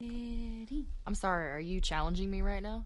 [0.00, 2.84] I'm sorry, are you challenging me right now?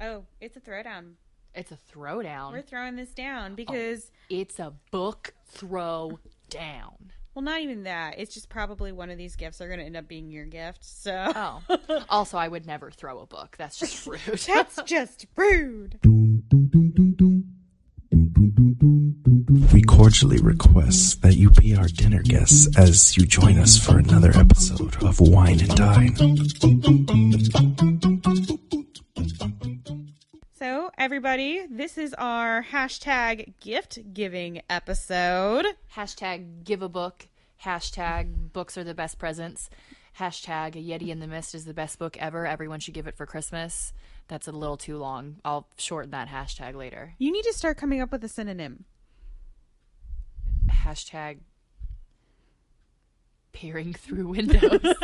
[0.00, 1.12] Oh, it's a throwdown.
[1.54, 2.52] It's a throwdown.
[2.52, 7.12] We're throwing this down oh, because, It's a book throw down.
[7.34, 8.18] well, not even that.
[8.18, 10.84] It's just probably one of these gifts are going to end up being your gift.
[10.84, 11.62] So Oh.
[12.08, 13.56] also, I would never throw a book.
[13.58, 14.38] That's just rude.
[14.46, 15.98] that's just rude.
[20.00, 24.96] Cordially request that you be our dinner guests as you join us for another episode
[25.02, 26.16] of Wine and Dine.
[30.54, 35.66] So, everybody, this is our hashtag gift giving episode.
[35.94, 37.28] Hashtag give a book.
[37.62, 39.68] Hashtag books are the best presents.
[40.18, 42.46] Hashtag a Yeti in the Mist is the best book ever.
[42.46, 43.92] Everyone should give it for Christmas.
[44.28, 45.36] That's a little too long.
[45.44, 47.14] I'll shorten that hashtag later.
[47.18, 48.86] You need to start coming up with a synonym.
[50.70, 51.38] Hashtag
[53.52, 54.80] peering through windows.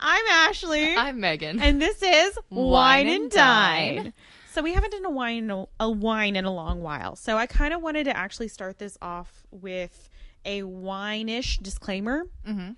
[0.00, 0.96] I'm Ashley.
[0.96, 1.60] I'm Megan.
[1.60, 3.96] and this is Wine Wine and Dine.
[3.96, 4.12] Dine.
[4.52, 7.14] So we haven't done a wine in a, wine in a long while.
[7.16, 10.08] So I kind of wanted to actually start this off with
[10.46, 12.24] a wine-ish disclaimer.
[12.46, 12.70] Mm-hmm.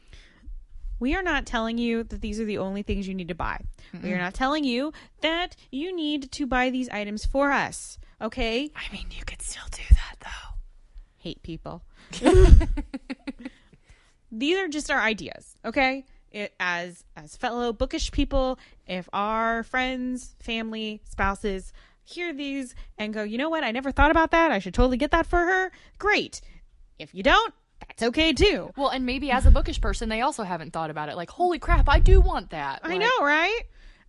[0.98, 3.60] We are not telling you that these are the only things you need to buy.
[4.02, 7.98] We are not telling you that you need to buy these items for us.
[8.20, 8.72] Okay?
[8.74, 10.47] I mean, you could still do that though.
[11.28, 11.82] Hate people.
[14.30, 16.04] These are just our ideas, okay?
[16.30, 21.72] It, as as fellow bookish people, if our friends, family, spouses
[22.04, 23.64] hear these and go, you know what?
[23.64, 24.50] I never thought about that.
[24.52, 25.72] I should totally get that for her.
[25.98, 26.42] Great.
[26.98, 27.54] If you don't,
[27.86, 28.70] that's okay too.
[28.76, 31.16] Well, and maybe as a bookish person, they also haven't thought about it.
[31.16, 32.80] Like, holy crap, I do want that.
[32.82, 33.62] I Like, know, right?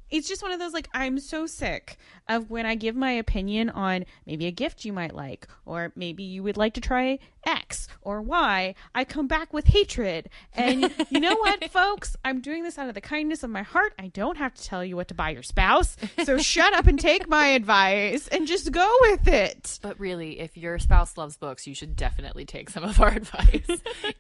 [0.10, 3.70] It's just one of those like I'm so sick of when I give my opinion
[3.70, 7.88] on maybe a gift you might like or maybe you would like to try X
[8.02, 8.76] or Y.
[8.96, 10.30] I come back with hatred.
[10.54, 12.16] And you know what, folks?
[12.24, 13.94] I'm doing this out of the kindness of my heart.
[14.00, 15.98] I don't have to tell you what to buy your spouse.
[16.24, 19.80] So shut up and take my advice and just go with it.
[19.82, 23.68] But really, if your spouse loves books, you should definitely take some of our advice.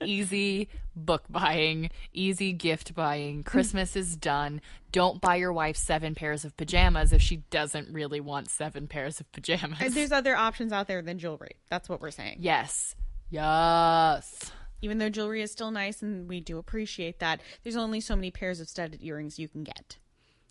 [0.03, 3.43] easy book buying, easy gift buying.
[3.43, 4.61] Christmas is done.
[4.91, 9.19] Don't buy your wife seven pairs of pajamas if she doesn't really want seven pairs
[9.19, 9.93] of pajamas.
[9.93, 11.57] There's other options out there than jewelry.
[11.69, 12.37] That's what we're saying.
[12.39, 12.95] yes.
[13.29, 14.51] Yes.
[14.81, 18.31] even though jewelry is still nice and we do appreciate that, there's only so many
[18.31, 19.97] pairs of studded earrings you can get.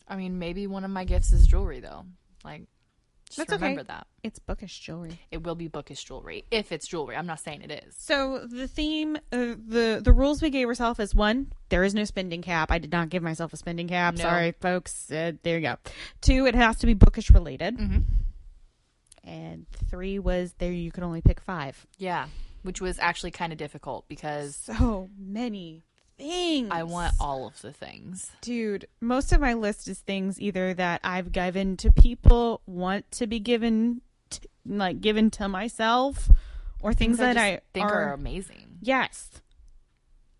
[0.06, 2.04] I mean, maybe one of my gifts is jewelry, though.
[2.44, 2.62] Like,
[3.26, 3.88] just That's remember okay.
[3.88, 4.06] that.
[4.22, 5.20] It's bookish jewelry.
[5.30, 7.14] It will be bookish jewelry if it's jewelry.
[7.14, 7.94] I'm not saying it is.
[7.98, 12.04] So the theme, uh, the the rules we gave ourselves is one, there is no
[12.04, 12.70] spending cap.
[12.70, 14.14] I did not give myself a spending cap.
[14.16, 14.22] No.
[14.22, 15.10] Sorry, folks.
[15.12, 15.76] Uh, there you go.
[16.22, 17.76] Two, it has to be bookish related.
[17.76, 18.04] Mhm.
[19.24, 21.86] And three was there you could only pick five.
[21.98, 22.28] Yeah,
[22.68, 25.84] which was actually kind of difficult because So many
[26.18, 26.68] things.
[26.70, 28.30] I want all of the things.
[28.42, 33.26] Dude, most of my list is things either that I've given to people, want to
[33.26, 36.28] be given, t like given to myself,
[36.82, 38.66] or things, that just I think are, are amazing.
[38.82, 39.30] yes,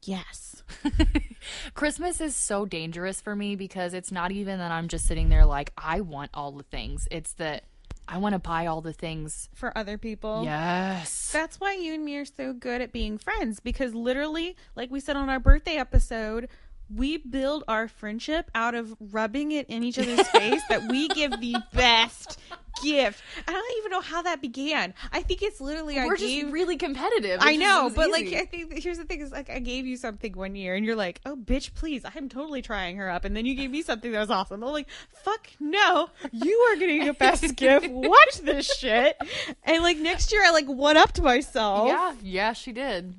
[0.03, 0.62] yes.
[1.72, 5.47] Christmas is so dangerous for me because it's not even that I'm just sitting there
[5.47, 7.09] like I want all the things.
[7.11, 7.65] It's that
[8.10, 9.50] I want to buy all the things.
[9.54, 11.30] For other people, Yes.
[11.30, 14.98] That's why you and me are so good at being friends because literally, like we
[14.98, 16.48] said on our birthday episode,
[16.94, 21.38] we build our friendship out of rubbing it in each other's face that we give
[21.41, 22.38] the best
[22.82, 23.22] gift.
[23.47, 24.94] I don't even know how that began.
[25.12, 27.38] I think it's literally We're gave just really competitive.
[27.43, 28.32] I know, but like.
[28.32, 30.97] I think here's the thing is like I gave you something one year and you're
[30.97, 32.03] like, "Oh bitch, please.
[32.04, 34.62] I'm totally trying her up." And then you gave me something that was awesome.
[34.62, 34.88] I'm like,
[35.25, 36.10] "Fuck no.
[36.32, 37.88] You are getting a best gift.
[37.88, 39.16] Watch this shit."
[39.65, 41.88] And like next year I like one upped myself.
[41.88, 43.15] yeah, yeah, she did.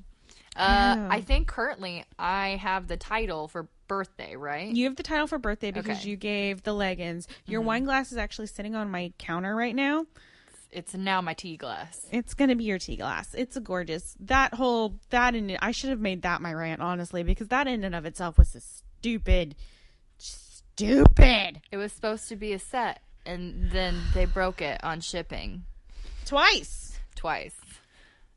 [0.60, 1.08] Uh, Yeah.
[1.10, 4.74] I think currently I have the title for birthday, right?
[4.76, 6.10] You have the title for birthday because Okay.
[6.10, 7.28] you gave the leggings.
[7.46, 10.06] Your wine glass is actually sitting on my counter right now.
[10.72, 12.06] it's now my tea glass.
[12.12, 13.34] It's gonna be your tea glass.
[13.34, 14.16] It's a gorgeous.
[14.20, 17.84] That whole that in I should have made that my rant honestly because that in
[17.84, 19.56] and of itself was a stupid,
[20.18, 25.64] stupid It was supposed to be a set, and then they broke it on shipping
[26.26, 27.56] twice, twice.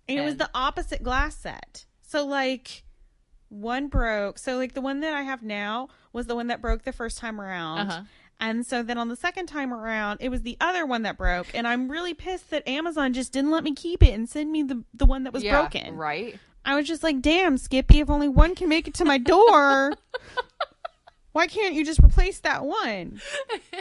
[0.08, 1.85] and, it was the opposite glass set.
[2.12, 2.85] So like
[3.49, 4.37] one broke.
[4.37, 7.17] So like the one that I have now was the one that broke the first
[7.17, 7.88] time around.
[7.88, 8.03] Uh-huh.
[8.38, 11.47] And so then on the second time around, it was the other one that broke,
[11.55, 14.62] and I'm really pissed that Amazon just didn't let me keep it and send me
[14.62, 15.97] the the one that was yeah, broken.
[15.97, 16.38] right?
[16.67, 19.94] I was just like, "Damn, Skippy, if only one can make it to my door,
[21.32, 23.23] why can't you just replace that one?"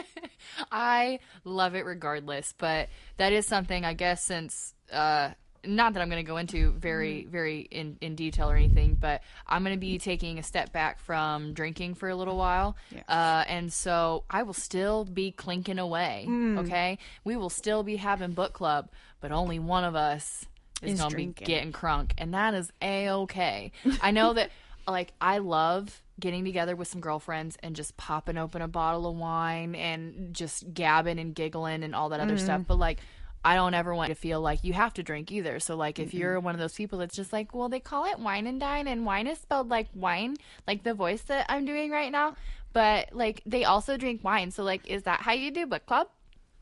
[0.72, 2.88] I love it regardless, but
[3.18, 5.32] that is something I guess since uh
[5.64, 9.22] not that I'm going to go into very, very in, in detail or anything, but
[9.46, 12.76] I'm going to be taking a step back from drinking for a little while.
[12.90, 13.04] Yes.
[13.08, 16.26] Uh, and so I will still be clinking away.
[16.28, 16.58] Mm.
[16.66, 16.98] Okay.
[17.24, 20.46] We will still be having book club, but only one of us
[20.82, 22.10] is, Is going to be getting crunk.
[22.18, 23.70] And that is a okay.
[24.00, 24.50] I know that,
[24.88, 29.16] like, I love getting together with some girlfriends and just popping open a bottle of
[29.16, 32.44] wine and just gabbing and giggling and all that other Mm-hmm.
[32.44, 32.62] stuff.
[32.66, 32.98] But, like,
[33.44, 35.58] I don't ever want to feel like you have to drink either.
[35.58, 38.18] So, like, if you're one of those people that's just like, well, they call it
[38.18, 40.36] wine and dine, and wine is spelled like wine,
[40.66, 42.36] like the voice that I'm doing right now.
[42.72, 44.50] But, like, they also drink wine.
[44.50, 46.08] So, like, is that how you do book club?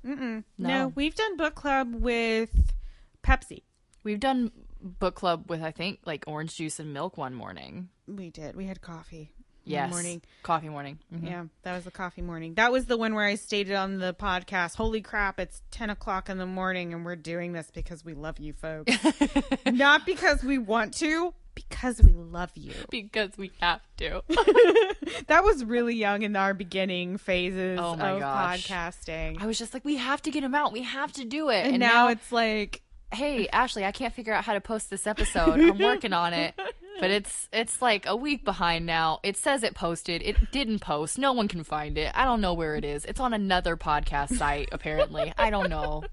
[0.03, 0.43] No.
[0.57, 0.93] No.
[0.95, 2.73] we've done book club with
[3.23, 3.63] Pepsi.
[4.03, 4.51] We've done
[4.81, 7.91] book club with, I think, like orange juice and milk one morning.
[8.09, 8.57] We did.
[8.57, 9.33] We had coffee.
[9.65, 9.91] Yes.
[9.91, 10.23] Morning.
[10.43, 10.99] Coffee morning.
[11.15, 11.25] Mhm.
[11.31, 12.55] Yeah, that was the coffee morning.
[12.55, 15.39] That was the one where I stated on the podcast, "Holy crap!
[15.39, 18.93] It's ten o'clock in the morning, and we're doing this because we love you, folks.
[19.67, 24.23] Not because we want to, because we love you." Because we have to.
[25.29, 28.67] that was really young in our beginning phases Oh my of gosh.
[28.69, 30.73] podcasting, I was just like, we have to get them out.
[30.73, 31.67] We have to do it.
[31.67, 32.83] and, now, it's like,
[33.13, 35.61] hey, Ashley, I can't figure out how to post this episode.
[35.61, 36.55] I'm working on it.
[37.01, 39.21] But it's it's like a week behind now.
[39.23, 40.23] It says it posted.
[40.23, 41.19] It didn't post.
[41.19, 42.13] No one can find it.
[42.15, 43.05] I don't know where it is.
[43.05, 45.33] It's on another podcast site apparently.
[45.39, 46.05] I don't know.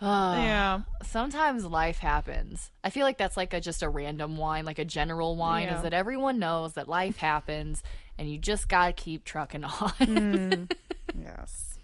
[0.00, 0.36] Ah.
[0.42, 2.70] yeah, Sometimes life happens.
[2.84, 5.76] I feel like that's like a just a random wine, like a general wine, Yeah.
[5.76, 7.82] is that everyone knows that life happens
[8.18, 9.70] and you just gotta keep trucking on.
[10.00, 10.72] Mm.
[11.20, 11.78] yes.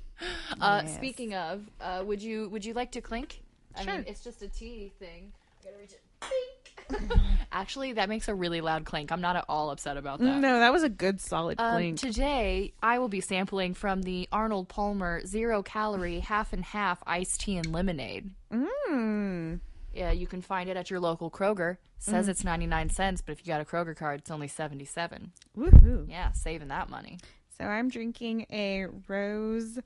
[0.61, 0.95] Uh, Yes.
[0.95, 3.43] Speaking of, uh, would you would you like to clink?
[3.77, 3.95] I Sure.
[3.95, 5.33] mean, it's just a tea thing.
[5.65, 6.01] Gotta reach it.
[6.21, 6.54] Clink.
[7.53, 9.13] Actually, that makes a really loud clink.
[9.13, 10.39] I'm not at all upset about that.
[10.41, 11.99] No, that was a good solid Um, clink.
[12.01, 17.41] today, I will be sampling from the Arnold Palmer zero calorie half and half iced
[17.43, 18.31] tea and lemonade.
[18.53, 19.61] Mmm.
[19.93, 21.77] Yeah, you can find it at your local Kroger.
[21.99, 25.33] Says it's 99 cents, but if you got a Kroger card, it's only 77.
[25.57, 26.07] Woohoo!
[26.11, 27.19] Yeah, saving that money.
[27.57, 29.79] So I'm drinking a rose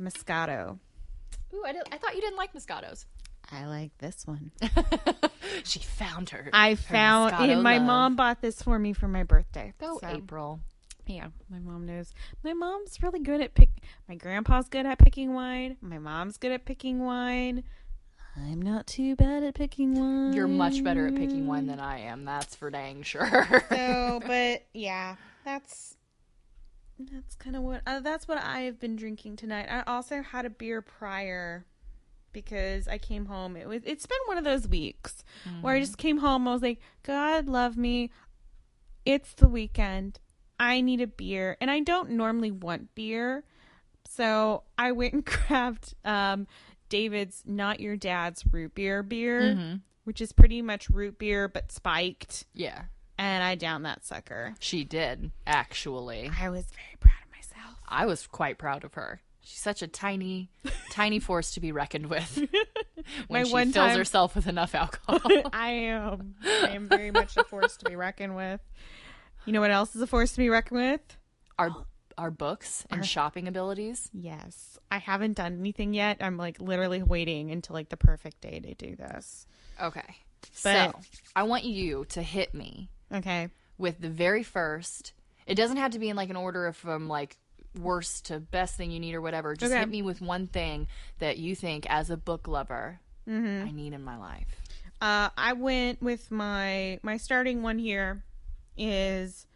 [0.00, 0.78] Moscato.
[1.52, 3.06] Ooh, I, did, I thought you didn't like Moscatos.
[3.50, 4.50] I like this one.
[5.64, 6.48] she found her.
[6.52, 7.86] I her found, Moscato and my love.
[7.86, 9.74] mom bought this for me for my birthday.
[9.78, 10.60] Go So, April.
[11.06, 12.14] Yeah, my mom knows.
[12.42, 13.68] My mom's really good at pick.
[14.08, 15.76] My grandpa's good at picking wine.
[15.80, 17.64] My mom's good at picking wine.
[18.36, 20.32] I'm not too bad at picking wine.
[20.32, 22.24] You're much better at picking wine than I am.
[22.24, 23.62] That's for dang sure.
[23.68, 25.96] So, but yeah, that's
[26.98, 29.66] that's kind of what uh, that's what I've been drinking tonight.
[29.70, 31.64] I also had a beer prior
[32.34, 33.56] because I came home.
[33.56, 35.24] It was it's been one of those weeks
[35.62, 36.46] where I just came home.
[36.46, 38.10] I was like, God love me.
[39.06, 40.18] It's the weekend.
[40.60, 43.44] I need a beer, and I don't normally want beer,
[44.08, 46.46] so I went and grabbed um,
[46.88, 52.44] David's Not Your Dad's root beer beer, which is pretty much root beer but spiked
[52.54, 52.82] yeah,
[53.18, 54.54] and I downed that sucker.
[54.60, 56.30] she did actually.
[56.40, 57.78] I was very proud of myself.
[57.88, 59.20] I was quite proud of her.
[59.44, 60.48] She's such a tiny,
[60.90, 62.36] tiny force to be reckoned with.
[63.28, 65.20] when My she one fills time- herself with enough alcohol.
[65.52, 66.34] I am.
[66.44, 68.60] I am very much a force to be reckoned with.
[69.44, 71.18] You know what else is a force to be reckoned with?
[71.58, 71.70] our
[72.16, 73.06] our books and uh-huh.
[73.06, 74.08] shopping abilities.
[74.12, 74.78] Yes.
[74.90, 76.18] I haven't done anything yet.
[76.20, 79.46] I'm like literally waiting until like the perfect day to do this.
[79.82, 80.16] Okay,
[80.62, 81.00] But- so
[81.36, 83.48] I want you to hit me Okay.
[83.78, 85.12] with the very first.
[85.46, 87.36] It doesn't have to be in like an order of from like
[87.78, 89.54] worst to best thing you need or whatever.
[89.54, 89.80] Just Okay.
[89.80, 90.86] hit me with one thing
[91.18, 94.46] that you think, as a book lover, I need in my life.
[95.00, 98.22] Uh, I went with my my starting one here
[98.76, 99.46] is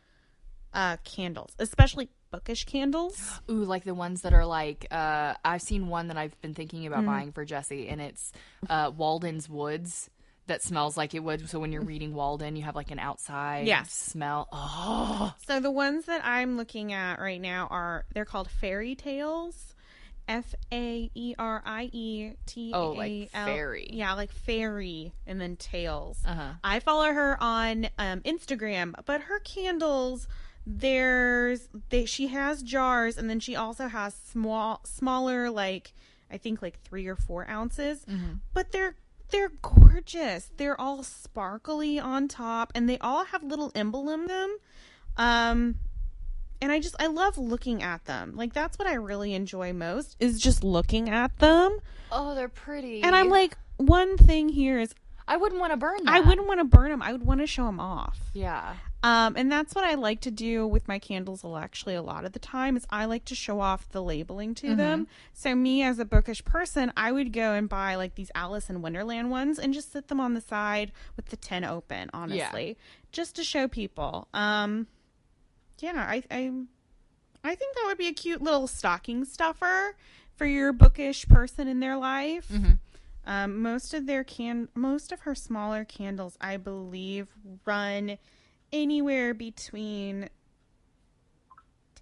[0.74, 3.40] uh candles, especially bookish candles.
[3.50, 6.86] Ooh, like the ones that are like uh I've seen one that I've been thinking
[6.86, 8.32] about buying for Jesse and it's
[8.68, 10.10] uh Walden's Woods
[10.48, 13.66] that smells like it would so when you're reading Walden you have like an outside
[13.66, 13.92] Yes.
[13.92, 14.48] smell.
[14.52, 19.74] Oh, So the ones that I'm looking at right now are they're called fairy tales.
[20.26, 22.82] F A E R I E T A L.
[22.82, 23.88] Oh, like fairy.
[23.90, 26.18] Yeah, like fairy and then tails.
[26.26, 26.52] Uh-huh.
[26.62, 30.28] I follow her on um, Instagram, but her candles
[30.82, 35.94] there's they she has jars and then she also has small smaller like
[36.30, 38.04] I think like three or four ounces,
[38.52, 38.96] but they're
[39.30, 40.50] they're gorgeous.
[40.56, 44.56] They're all sparkly on top, and they all have little emblem in them.
[45.16, 45.74] Um,
[46.60, 48.34] and I just I love looking at them.
[48.36, 51.78] Like that's what I really enjoy most is just looking at them.
[52.10, 53.02] oh, they're pretty.
[53.02, 54.94] And I'm like, one thing here is
[55.26, 55.98] I wouldn't want to burn.
[55.98, 56.08] them.
[56.14, 57.02] I wouldn't want to burn them.
[57.02, 58.18] I would want to show them off.
[58.32, 58.74] Yeah.
[59.00, 61.44] Um, and that's what I like to do with my candles.
[61.44, 64.74] Actually, a lot of the time is I like to show off the labeling to
[64.74, 65.06] them.
[65.32, 68.82] So me as a bookish person, I would go and buy like these Alice in
[68.82, 72.10] Wonderland ones and just sit them on the side with the tin open.
[72.12, 72.76] Honestly,
[73.12, 74.26] just to show people.
[74.34, 74.88] Um,
[75.78, 76.52] yeah, I, I,
[77.44, 79.94] I think that would be a cute little stocking stuffer
[80.34, 82.50] for your bookish person in their life.
[83.26, 87.28] Um, most of their can, most of her smaller candles, I believe,
[87.64, 88.18] run
[88.72, 90.28] anywhere between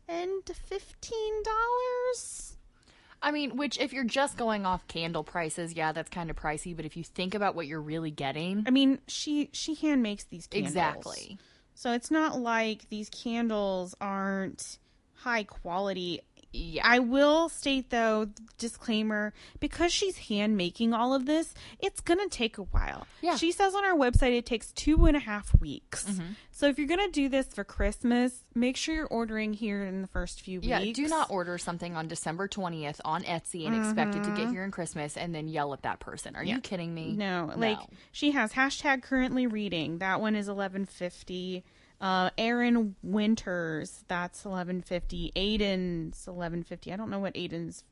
[0.08, 2.56] ten to fifteen dollars.
[3.22, 6.76] I mean, which if you're just going off candle prices, yeah, that's kind of pricey.
[6.76, 10.24] But if you think about what you're really getting, I mean, she she hand makes
[10.24, 10.70] these candles.
[10.70, 11.38] exactly.
[11.74, 14.78] So it's not like these candles aren't
[15.14, 16.20] high quality.
[16.52, 16.82] Yeah.
[16.84, 22.58] I will state though, disclaimer, because she's hand making all of this, it's gonna take
[22.58, 23.06] a while.
[23.20, 23.36] Yeah.
[23.36, 26.04] She says on our website it takes two and a half weeks.
[26.04, 26.32] Mm-hmm.
[26.52, 30.08] So if you're gonna do this for Christmas, make sure you're ordering here in the
[30.08, 30.96] first few Yeah, weeks.
[30.98, 34.64] do not order something on December 20th on Etsy and expect it to get here
[34.64, 36.34] in Christmas and then yell at that person.
[36.36, 37.12] Are you kidding me?
[37.12, 37.78] No, like
[38.12, 39.98] she has hashtag currently reading.
[39.98, 41.64] That one is eleven fifty.
[42.00, 45.32] Uh, Aaron Winters, that's eleven fifty.
[45.34, 46.92] Aiden's eleven fifty.
[46.92, 47.84] I don't know what Aiden's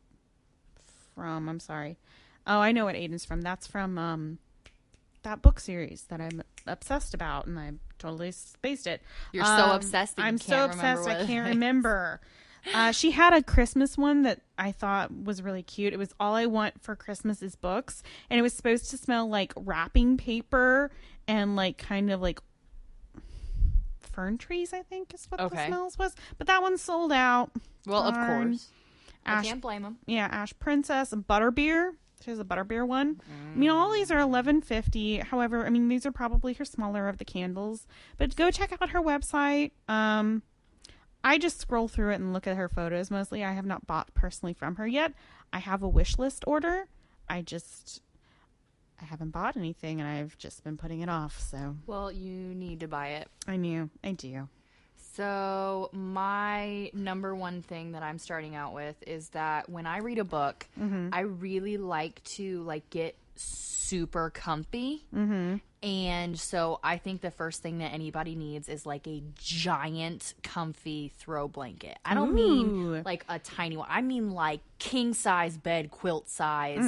[1.14, 1.48] from.
[1.48, 1.96] I'm sorry.
[2.46, 3.40] Oh, I know what Aiden's from.
[3.42, 4.38] That's from um
[5.22, 9.00] that book series that I'm obsessed about, and I totally spaced it.
[9.32, 12.20] You're so Um, obsessed that you I'm so obsessed I can't remember.
[12.72, 15.92] Uh, she had a Christmas one that I thought was really cute.
[15.92, 19.28] It was all I want for Christmas is books, and it was supposed to smell
[19.28, 20.90] like wrapping paper
[21.28, 22.40] and like kind of like
[24.14, 24.72] fern trees.
[24.72, 25.66] I think is what the Okay.
[25.66, 26.14] smells was.
[26.38, 27.50] But that one sold out.
[27.86, 28.50] Well, of Darn.
[28.50, 28.68] course.
[29.26, 29.98] I Ash, can't blame them.
[30.06, 31.92] yeah, Ash Princess and Butterbeer.
[32.22, 33.20] She has a Butterbeer one.
[33.54, 35.18] I mean, all these are eleven fifty.
[35.18, 37.86] However, I mean these are probably her smaller of the candles.
[38.16, 39.72] But go check out her website.
[39.88, 40.42] Um,
[41.22, 43.42] I just scroll through it and look at her photos mostly.
[43.44, 45.12] I have not bought personally from her yet.
[45.52, 46.88] I have a wish list order.
[47.28, 48.00] I just
[49.04, 51.38] I haven't bought anything and I've just been putting it off.
[51.38, 53.28] So Well, you need to buy it.
[53.46, 54.48] I knew I do.
[55.16, 60.18] So, my number one thing that I'm starting out with is that when I read
[60.18, 61.10] a book, mm-hmm.
[61.12, 65.04] I really like to like get super comfy.
[65.14, 65.56] Mm-hmm.
[65.82, 71.12] And so I think the first thing that anybody needs is like a giant comfy
[71.18, 71.98] throw blanket.
[72.04, 72.32] I don't Ooh.
[72.32, 73.88] mean like a tiny one.
[73.90, 76.78] I mean like king size bed quilt size.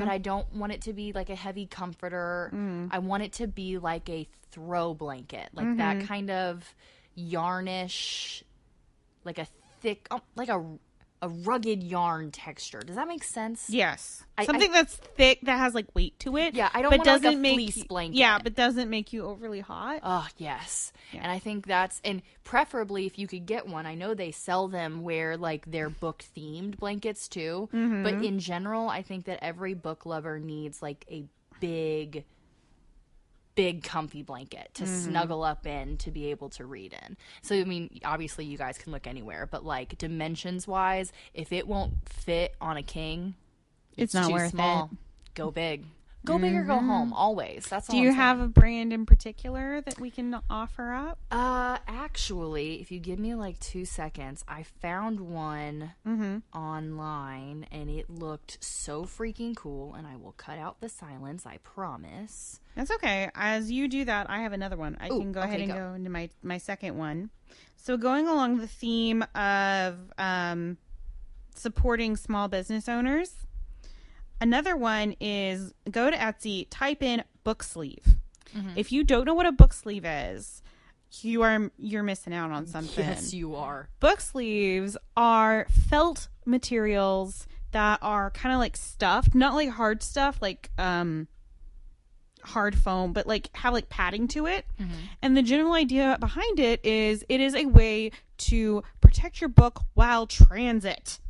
[0.00, 2.50] But I don't want it to be like a heavy comforter.
[2.90, 5.48] I want it to be like a throw blanket.
[5.54, 6.74] Like that kind of
[7.16, 8.42] yarnish
[9.24, 9.46] like a
[9.80, 10.64] thick um, like a
[11.22, 12.80] a rugged yarn texture.
[12.80, 13.70] Does that make sense?
[13.70, 16.54] Yes, I- something that's thick that has like weight to it.
[16.54, 18.18] Yeah, I don't but want, doesn't make fleece blanket.
[18.18, 20.00] Yeah, but doesn't make you overly hot.
[20.02, 20.92] Oh, yes.
[21.12, 23.86] And I think that's and preferably if you could get one.
[23.86, 27.68] I know they sell them where like they're book themed blankets too.
[27.72, 28.02] Mm-hmm.
[28.02, 31.24] But in general, I think that every book lover needs like a
[31.60, 32.24] big
[33.54, 35.10] big comfy blanket to Mm-hmm.
[35.10, 37.16] snuggle up in to be able to read in.
[37.42, 41.66] So I mean, obviously you guys can look anywhere, but like dimensions wise, if it
[41.68, 43.34] won't fit on a king,
[43.96, 44.90] It's not too worth small.
[44.92, 44.98] it.
[45.34, 45.84] Go big.
[46.24, 47.12] Go big or go home.
[47.12, 47.66] Always.
[47.68, 48.20] That's all Do I'm you saying.
[48.20, 51.18] have a brand in particular that we can offer up?
[51.32, 56.38] Uh, actually, if you give me like two seconds, I found one Mm-hmm.
[56.56, 59.94] online and it looked so freaking cool.
[59.94, 62.60] And I will cut out the silence, I promise.
[62.76, 63.28] That's okay.
[63.34, 64.96] As you do that, I have another one.
[65.00, 65.78] I Ooh, can go ahead okay, and go.
[65.88, 67.30] go into my my second one.
[67.76, 70.76] So going along the theme of um,
[71.54, 73.34] supporting small business owners,
[74.42, 78.16] another one is go to Etsy, type in book sleeve.
[78.56, 78.72] Mm-hmm.
[78.76, 80.62] If you don't know what a book sleeve is,
[81.20, 83.04] you are you're missing out on something.
[83.04, 83.88] Yes, you are.
[84.00, 90.38] book sleeves are felt materials that are kind of like stuffed, not like hard stuff,
[90.42, 91.28] like um
[92.42, 94.66] hard foam, but like have like padding to it.
[95.22, 99.82] And the general idea behind it is it is a way to protect your book
[99.94, 101.20] while transit.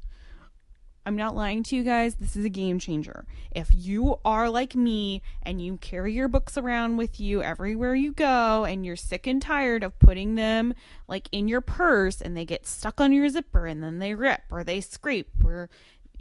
[1.04, 2.14] I'm not lying to you guys.
[2.14, 3.24] This is a game changer.
[3.50, 8.12] If you are like me and you carry your books around with you everywhere you
[8.12, 10.74] go and you're sick and tired of putting them
[11.08, 14.42] like in your purse and they get stuck on your zipper and then they rip
[14.50, 15.68] or they scrape or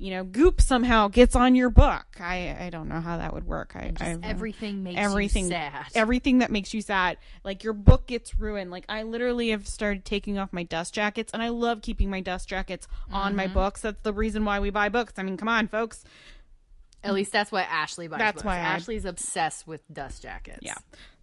[0.01, 2.05] you know goop somehow gets on your book.
[2.20, 3.74] I I don't know how that would work.
[3.75, 5.86] I, I everything makes everything you sad.
[5.96, 10.03] everything that makes you sad like your book gets ruined like i literally have started
[10.03, 13.38] taking off my dust jackets and i love keeping my dust jackets on Mm-hmm.
[13.38, 16.03] my books that's the reason why we buy books i mean come on folks
[17.03, 18.46] At least that's why Ashley buys That's books.
[18.46, 20.60] why I- Ashley's obsessed with dust jackets.
[20.62, 20.75] yeah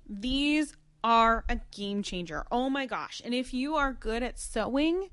[0.08, 2.44] these are a game changer.
[2.50, 3.22] Oh my gosh.
[3.24, 5.10] And if you are good at sewing,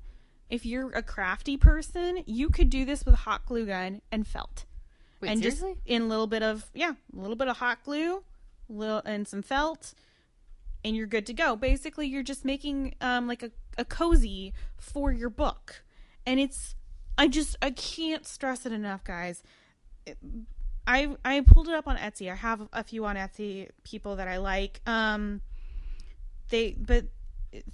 [0.48, 4.26] if you're a crafty person, you could do this with a hot glue gun and
[4.26, 4.64] felt.
[5.20, 5.74] Wait, and seriously?
[5.74, 8.22] just in a little bit of yeah, a little bit of hot glue,
[8.68, 9.94] little and some felt,
[10.84, 11.56] and you're good to go.
[11.56, 15.82] Basically, you're just making um like a, a cozy for your book.
[16.26, 16.74] And it's
[17.18, 19.42] I just I can't stress it enough, guys.
[20.04, 20.18] It-
[20.88, 22.30] I I pulled it up on Etsy.
[22.30, 24.80] I have a few on Etsy people that I like.
[24.86, 25.40] Um
[26.50, 27.06] they but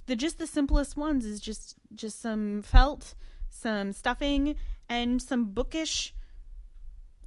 [0.05, 3.15] the just the simplest ones is just just some felt,
[3.49, 4.55] some stuffing
[4.89, 6.13] and some bookish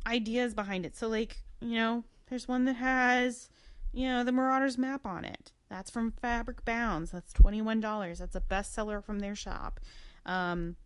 [0.06, 0.96] ideas behind it.
[0.96, 3.48] So like, you know, there's one that has,
[3.92, 5.52] you know, the Marauders map on it.
[5.68, 7.10] That's from Fabric Bounds.
[7.10, 8.18] That's $21.
[8.18, 9.80] That's a bestseller from their shop.
[10.24, 10.76] Um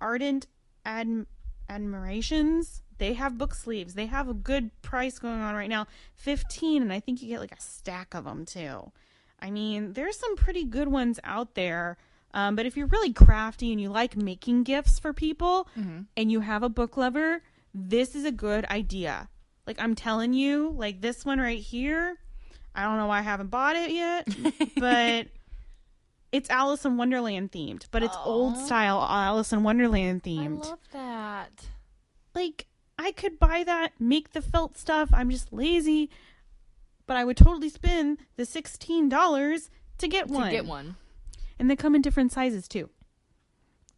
[0.00, 0.46] Ardent
[0.84, 1.26] Ad-
[1.68, 3.94] Admirations, they have book sleeves.
[3.94, 5.86] They have a good price going on right now.
[6.14, 8.92] 15 and I think you get like a stack of them too.
[9.40, 11.96] I mean, there's some pretty good ones out there.
[12.34, 15.66] Um, but if you're really crafty and you like making gifts for people
[16.16, 17.42] and you have a book lover,
[17.72, 19.28] this is a good idea.
[19.66, 22.18] Like I'm telling you, like this one right here,
[22.74, 24.28] I don't know why I haven't bought it yet,
[24.76, 25.28] but
[26.32, 30.66] it's Alice in Wonderland themed, but it's old style Alice in Wonderland themed.
[30.66, 31.66] I love that.
[32.34, 32.66] like
[32.98, 35.08] I could buy that, make the felt stuff.
[35.12, 36.10] I'm just lazy,
[37.08, 40.44] but I would totally spend the sixteen dollars to get one.
[40.46, 40.94] To get one.
[41.58, 42.88] and they come in different sizes too.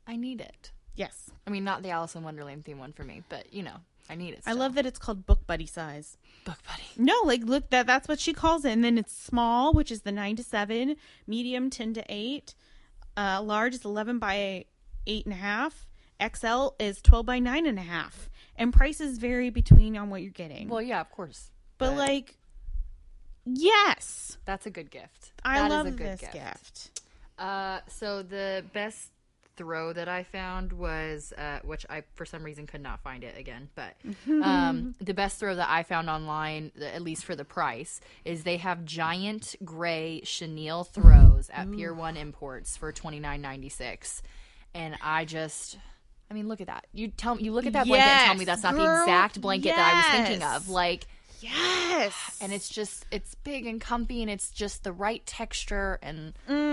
[0.07, 0.73] I need it.
[0.97, 3.77] Yes, I mean, not the Alice in Wonderland theme one for me, but you know,
[4.09, 4.41] I need it.
[4.47, 6.17] I love that it's called Book Buddy size.
[6.45, 6.83] Book Buddy.
[6.97, 10.03] No, like look that that's what she calls it, and then it's small, which is
[10.03, 12.55] the nine to seven, medium ten to eight,
[13.17, 14.65] uh, large is eleven by
[15.07, 15.87] eight and a half,
[16.21, 20.33] XL is twelve by nine and a half, and prices vary between on what you're
[20.33, 20.69] getting.
[20.69, 21.51] Well, yeah, of course.
[21.79, 22.37] but like,
[23.45, 25.33] yes, that's a good gift.
[25.45, 27.01] I That is love a good this gift.
[27.39, 29.11] Uh, so the best
[29.57, 33.37] throw that I found was, uh, which I for some reason could not find it
[33.39, 33.95] again, but
[34.43, 38.57] um, the best throw that I found online, at least for the price, is they
[38.59, 44.23] have giant gray chenille throws at Pier One Imports for twenty nine ninety six,
[44.75, 45.79] and I just.
[46.31, 46.87] I mean, look at that.
[46.93, 49.41] You tell me, you look at that blanket and tell me that's not the exact
[49.41, 50.69] blanket that I was thinking of.
[50.69, 51.09] Like,
[51.41, 56.35] Yes, and it's just it's big and comfy and it's just the right texture and
[56.49, 56.70] Mm.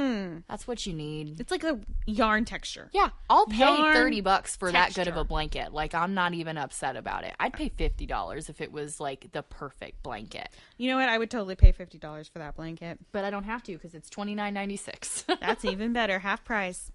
[0.47, 2.89] That's what you need it's like a yarn texture.
[2.93, 6.33] yeah i'll pay Yarn 30 bucks for that good of a blanket like i'm not
[6.33, 10.89] even upset about it i'd pay $50 if it was like the perfect blanket You
[10.91, 11.09] know what?
[11.09, 12.99] I would totally pay fifty dollars for that blanket.
[13.11, 16.91] but i don't have to because it's $29.96 That's even better, half price.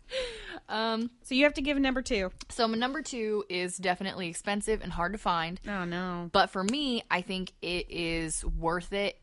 [0.69, 2.31] um So you have to give a number two.
[2.49, 6.31] so my number two is definitely expensive and hard to find Oh no.
[6.33, 9.19] But for me, I think it is worth it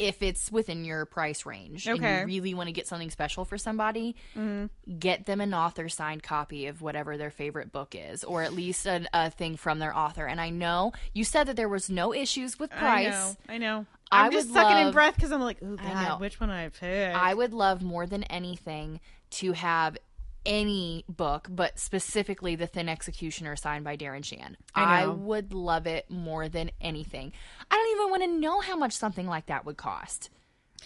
[0.00, 2.20] if it's within your price range and Okay.
[2.20, 4.16] you really want to get something special for somebody.
[4.36, 4.96] Mm-hmm.
[4.98, 8.86] Get them an author signed copy of whatever their favorite book is, or at least
[8.86, 10.26] a, a thing from their author.
[10.26, 13.06] And I know you said that there was no issues with price.
[13.06, 13.36] I know.
[13.48, 13.86] I know.
[14.10, 16.08] I I'm just would sucking in breath because I'm like, oh I know.
[16.08, 17.14] god, which one I pick?
[17.14, 18.98] I would love more than anything
[19.32, 19.96] to have
[20.44, 24.56] any book, but specifically the Thin Executioner signed by Darren Shan.
[24.74, 25.12] I know.
[25.12, 27.32] would love it more than anything.
[27.70, 30.30] I don't even want to know how much something like that would cost.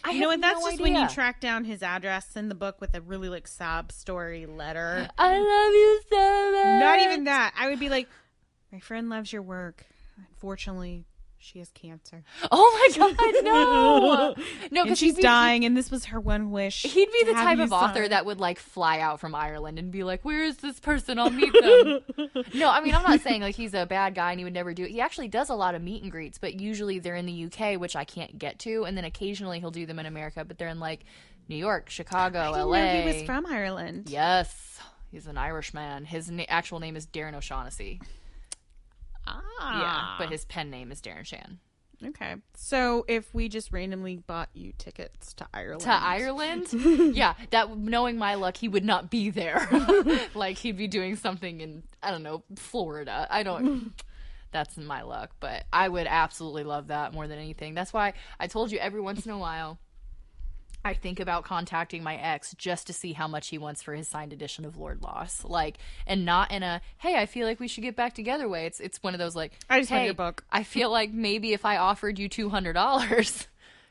[0.02, 0.40] I you know what?
[0.40, 3.28] That's no just when you track down his address in the book with a really
[3.28, 5.08] like sob story letter.
[5.18, 6.80] I love you so much.
[6.80, 7.54] Not even that.
[7.56, 8.08] I would be like,
[8.72, 9.86] my friend loves your work.
[10.16, 11.04] Unfortunately,
[11.44, 12.24] she has cancer.
[12.50, 14.34] Oh my god, no,
[14.70, 16.82] no, because she's dying, and this was her one wish.
[16.82, 18.10] He'd be the type of author sign.
[18.10, 21.18] that would like fly out from Ireland and be like, "Where is this person?
[21.18, 22.00] I'll meet them."
[22.54, 24.72] no, I mean I'm not saying like he's a bad guy and he would never
[24.72, 24.90] do it.
[24.90, 27.78] He actually does a lot of meet and greets, but usually they're in the UK,
[27.78, 30.68] which I can't get to, and then occasionally he'll do them in America, but they're
[30.68, 31.04] in like
[31.48, 33.00] New York, Chicago, LA.
[33.00, 34.08] he was from Ireland.
[34.08, 34.80] Yes,
[35.10, 36.06] he's an Irishman.
[36.06, 38.00] His na- actual name is Darren O'Shaughnessy.
[39.26, 41.58] Ah, Yeah, but his pen name is Darren Shan.
[42.04, 42.36] okay.
[42.54, 46.68] So if we just randomly bought you tickets to Ireland, to Ireland.
[47.14, 49.68] yeah, that knowing my luck, he would not be there.
[50.34, 53.26] like he'd be doing something in I don't know Florida.
[53.30, 53.92] I don't.
[54.52, 57.74] That's my luck, but I would absolutely love that more than anything.
[57.74, 59.78] That's why I told you every once in a while.
[60.84, 64.06] I think about contacting my ex just to see how much he wants for his
[64.06, 65.44] signed edition of Lord Loss.
[65.44, 68.66] Like, and not in a hey, I feel like we should get back together way.
[68.66, 70.44] It's it's one of those like I just want hey, your book.
[70.52, 73.48] I feel like maybe if I offered you two hundred dollars,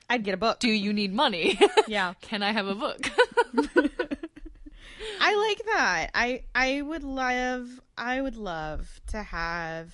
[0.10, 0.60] I'd get a book.
[0.60, 1.60] do you need money?
[1.88, 2.14] Yeah.
[2.22, 3.10] Can I have a book?
[5.20, 6.12] I like that.
[6.14, 9.94] I I would love I would love to have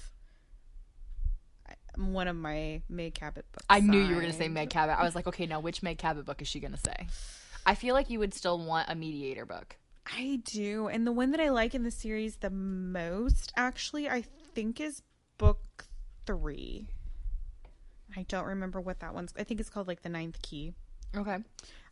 [1.99, 3.65] one of my Meg Cabot books.
[3.69, 4.47] I knew you were going to say.
[4.47, 4.97] Meg Cabot.
[4.97, 7.07] I was like, okay, now which Meg Cabot book is she going to say?
[7.65, 9.77] I feel like you would still want a mediator book.
[10.11, 14.23] I do, and the one that I like in the series the most, actually, I
[14.55, 15.03] think is
[15.37, 15.85] book
[16.25, 16.87] three.
[18.17, 19.33] I don't remember what that one's.
[19.37, 20.73] I think it's called like the Ninth Key.
[21.15, 21.37] Okay.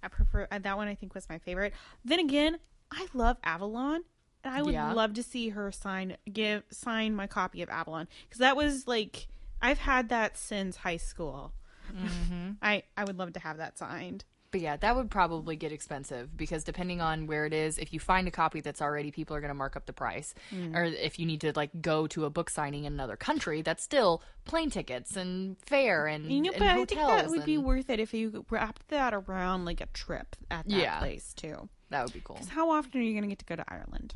[0.02, 0.88] I prefer uh, that one.
[0.88, 1.74] I think was my favorite.
[2.04, 2.58] Then again,
[2.91, 4.02] I love Avalon,
[4.43, 4.93] and I would Yeah.
[4.93, 9.28] love to see her sign give sign my copy of Avalon because that was like
[9.62, 11.54] I've had that since high school.
[11.93, 12.52] Mm-hmm.
[12.62, 14.26] I I would love to have that signed.
[14.50, 18.00] But yeah, that would probably get expensive because depending on where it is, if you
[18.00, 20.34] find a copy that's already, people are going to mark up the price.
[20.56, 20.74] Mm.
[20.74, 23.84] Or if you need to like go to a book signing in another country, that's
[23.84, 27.58] still plane tickets and fare and, You know, and but I think that would be
[27.58, 31.00] worth it if you wrapped that around like a trip at that Yeah.
[31.00, 31.67] place too.
[31.89, 32.38] that would be cool.
[32.38, 34.15] 'Cause how often are you going to get to go to Ireland?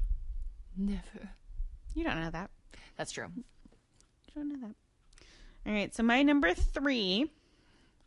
[0.77, 1.31] Never.
[1.93, 2.51] You don't know that.
[2.95, 3.27] That's true.
[3.35, 4.75] You don't know that.
[5.65, 7.29] All right, so my number three,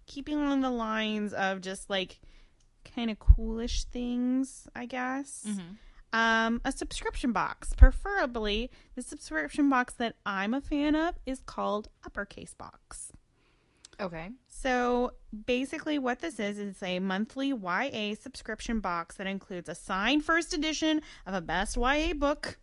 [0.06, 2.18] keeping on the lines of just like
[2.94, 5.46] kind of coolish things, I guess.
[6.12, 11.88] Um, a subscription box, preferably the subscription box that I'm a fan of is called
[12.06, 13.10] Uppercase Box.
[14.00, 14.30] Okay.
[14.46, 15.12] So
[15.46, 20.52] basically, what this is is a monthly YA subscription box that includes a signed first
[20.54, 22.58] edition of a best YA book.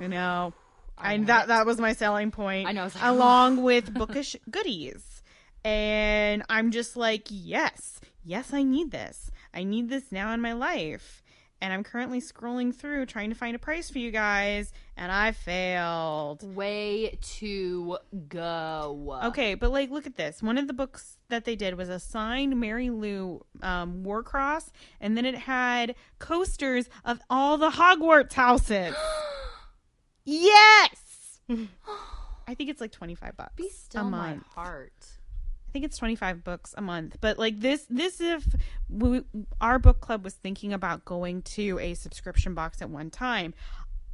[0.00, 0.54] I know,
[0.98, 1.48] I, that it.
[1.48, 2.68] that was my selling point.
[2.68, 5.22] I know, like, along with bookish goodies,
[5.64, 9.30] and I'm just like, yes, yes, I need this.
[9.54, 11.22] I need this now in my life.
[11.60, 15.30] And I'm currently scrolling through trying to find a price for you guys, and I
[15.30, 16.42] failed.
[16.56, 19.20] Way to go.
[19.26, 20.42] Okay, but like, look at this.
[20.42, 25.16] One of the books that they did was a signed Marie Lu um, Warcross, and
[25.16, 28.96] then it had coasters of all the Hogwarts houses.
[30.24, 31.40] yes,
[32.48, 34.46] I think it's like twenty five bucks Be a still my month.
[34.54, 35.06] heart.
[35.68, 37.16] I think it's twenty five books a month.
[37.20, 38.44] But like this, this if
[38.88, 39.22] we,
[39.60, 43.54] our book club was thinking about going to a subscription box at one time,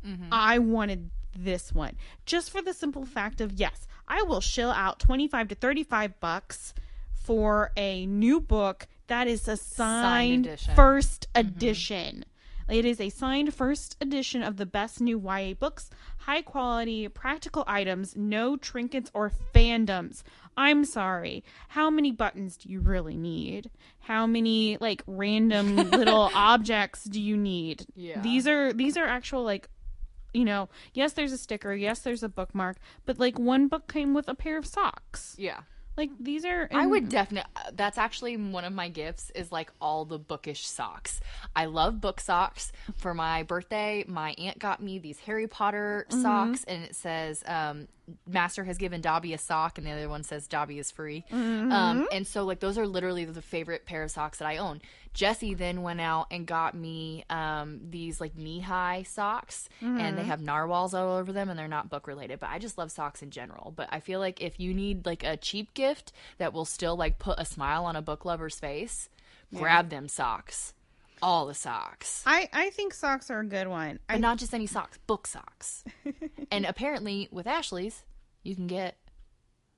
[0.07, 0.29] mm-hmm.
[0.31, 4.99] I wanted this one just for the simple fact of yes, I will shill out
[4.99, 6.75] 25 to 35 bucks
[7.12, 10.75] for a new book that is a signed, edition.
[10.75, 11.49] first mm-hmm.
[11.49, 12.25] edition.
[12.68, 17.64] It is a signed first edition of the best new YA books, high quality, practical
[17.66, 20.22] items, no trinkets or fandoms.
[20.57, 21.44] I'm sorry.
[21.68, 23.70] How many buttons do you really need?
[24.00, 27.87] How many like random little objects do you need?
[27.94, 28.20] Yeah.
[28.20, 29.68] These are these are actual like
[30.35, 32.76] you know, yes there's a sticker, yes there's a bookmark,
[33.07, 35.35] but like one book came with a pair of socks.
[35.38, 35.61] Yeah.
[35.99, 37.51] Like these are I would definitely.
[37.75, 39.33] That's actually one of my gifts.
[39.35, 41.21] Is like all the bookish socks.
[41.57, 42.71] I love book socks.
[42.99, 47.89] For my birthday, my aunt got me these Harry Potter socks, and it says um,
[48.27, 52.09] "Master has given Dobby a sock," and the other one says "Dobby is free." Um,
[52.12, 54.81] and so, like, those are literally the favorite pair of socks that I own.
[55.14, 60.23] Jesse then went out and got me um, these like knee high socks, and they
[60.23, 62.38] have narwhals all over them, and they're not book related.
[62.38, 63.73] But I just love socks in general.
[63.75, 67.18] But I feel like if you need like a cheap gift that will still like
[67.18, 69.09] put a smile on a book lover's face,
[69.55, 70.75] grab them socks,
[71.22, 72.22] all the socks.
[72.26, 73.98] I I think socks are a good one.
[74.09, 75.85] I not just any socks, book socks.
[76.50, 78.04] and apparently, with Ashley's,
[78.42, 78.96] you can get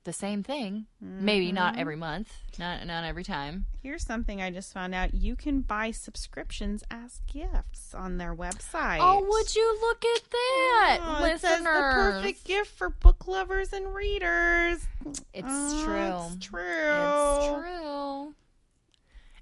[0.05, 0.87] the same thing.
[1.05, 1.25] Mm-hmm.
[1.25, 3.67] Maybe not every month, not not every time.
[3.83, 5.13] Here's something I just found out.
[5.15, 8.99] You can buy subscriptions as gifts on their website.
[9.01, 13.73] Oh, would you look at that, Oh, it says the perfect gift for book lovers
[13.75, 14.87] and readers.
[15.35, 16.35] It's Oh, true.
[16.37, 16.63] It's true.
[16.65, 17.47] It's
[17.81, 18.35] true.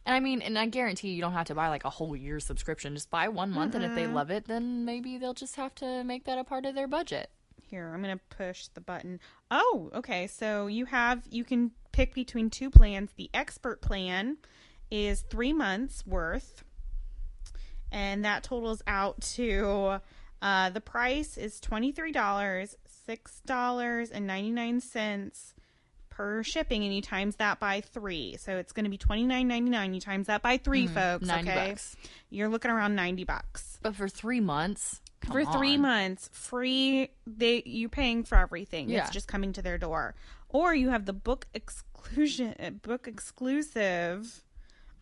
[0.09, 2.41] And I mean, and I guarantee you don't have to buy like a whole year
[2.41, 2.95] subscription.
[2.95, 3.83] Just buy one month, mm-hmm.
[3.83, 4.15] and if they mm-hmm.
[4.15, 7.29] love it, then maybe they'll just have to make that a part of their budget.
[7.61, 9.21] Here, I'm going to push the button.
[9.51, 10.27] Oh, okay.
[10.27, 13.11] So you have, you can pick between two plans.
[13.17, 14.39] The expert plan
[14.91, 16.65] is three months worth,
[17.93, 20.01] and that totals out to
[20.41, 22.15] uh, the price is $23,
[23.07, 25.53] $6.99
[26.19, 28.37] per shipping, and you times that by three.
[28.41, 29.95] So it's going to be twenty nine ninety nine.
[29.95, 31.27] You times that by 3 mm, folks.
[31.27, 31.97] 90 okay, bucks.
[32.29, 35.01] you're looking around ninety bucks But for three months,
[35.31, 35.83] for three on.
[35.83, 39.03] months free they you paying for everything Yeah.
[39.05, 40.15] it's just coming to their door
[40.49, 44.43] or you have the book exclusion book exclusive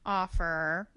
[0.05, 0.89] offer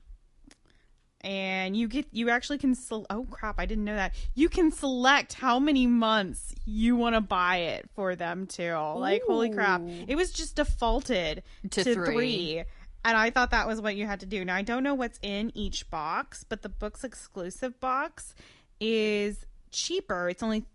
[1.21, 4.71] and you get you actually can sel- oh crap i didn't know that you can
[4.71, 9.81] select how many months you want to buy it for them too like holy crap
[10.07, 12.05] it was just defaulted To to, three.
[12.05, 12.63] three
[13.05, 14.43] and I thought that was what you had to do.
[14.43, 18.35] Now I don't know what's in each box, but the book's exclusive box
[18.81, 20.27] is cheaper.
[20.27, 20.65] It's only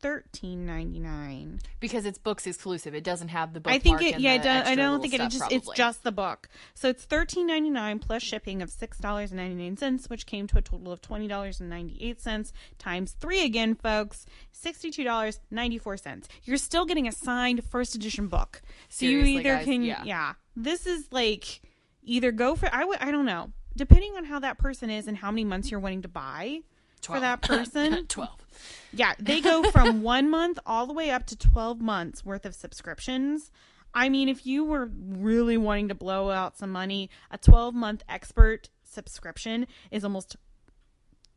[0.00, 1.60] thirteen ninety nine.
[1.80, 2.94] because it's books exclusive.
[2.94, 3.72] It doesn't have the book.
[3.72, 4.20] I think it.
[4.20, 5.18] Yeah, it does, I don't think it.
[5.18, 5.56] Just probably.
[5.56, 6.48] it's just the book.
[6.74, 10.26] So it's thirteen ninety nine plus shipping of six dollars and ninety nine cents, which
[10.26, 14.26] came to a total of twenty dollars and ninety eight cents times three again, folks.
[14.52, 16.28] Sixty two dollars ninety four cents.
[16.44, 18.62] You're still getting a signed first edition book.
[18.88, 19.82] So Seriously, you either guys, can.
[19.82, 20.02] yeah.
[20.04, 20.32] yeah.
[20.56, 21.60] This is like
[22.02, 22.68] either go for.
[22.72, 22.98] I would.
[23.00, 23.52] I don't know.
[23.76, 26.60] Depending on how that person is and how many months you're wanting to buy
[27.00, 28.06] for that person.
[28.08, 28.36] Twelve.
[28.92, 32.54] Yeah, they go from one month all the way up to 12 months worth of
[32.54, 33.50] subscriptions.
[33.94, 38.02] I mean, if you were really wanting to blow out some money, a 12 month
[38.08, 40.36] expert subscription is almost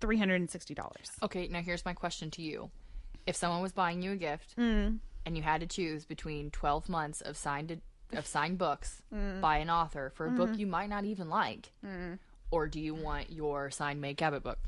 [0.01, 0.77] $360.
[1.23, 2.69] Okay, now here's my question to you:
[3.25, 4.99] If someone was buying you a gift Mm.
[5.25, 7.79] and you had to choose between twelve months of signed
[8.11, 9.41] of signed books Mm.
[9.41, 10.37] by an author for a Mm-hmm.
[10.37, 11.71] book you might not even like,
[12.51, 14.59] or do you want your signed Meg Cabot book?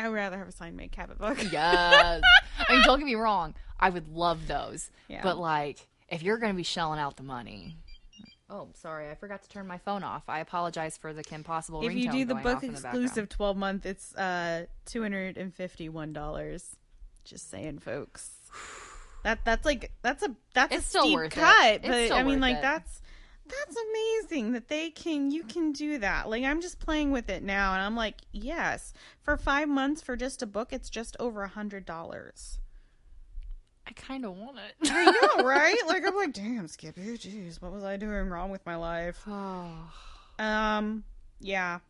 [0.00, 1.38] I would rather have a signed Meg Cabot book.
[1.52, 2.22] Yes.
[2.68, 3.54] I mean, don't get me wrong.
[3.78, 4.90] I would love those.
[5.08, 5.20] Yeah.
[5.22, 7.76] But like, if you're going to be shelling out the money.
[8.52, 9.08] Oh, sorry.
[9.10, 10.24] I forgot to turn my phone off.
[10.28, 13.28] I apologize for the Kim Possible If you do the book off in the exclusive
[13.28, 16.64] 12 month, it's uh $251.
[17.24, 18.30] Just saying, folks.
[19.22, 21.40] That that's like that's a that's It's a still steep worth it.
[21.40, 22.62] cut, It's but still I mean worth like it.
[22.62, 23.02] that's
[23.50, 26.28] that's amazing that they can you can do that.
[26.28, 30.16] Like I'm just playing with it now, and I'm like, yes, for five months for
[30.16, 32.58] just a book, it's just over a hundred dollars.
[33.86, 34.90] I kind of want it.
[34.92, 35.76] I know, right?
[35.88, 39.20] like I'm like, damn, Skippy, jeez, what was I doing wrong with my life?
[39.26, 39.72] oh,
[40.38, 41.04] Um,
[41.40, 41.80] yeah,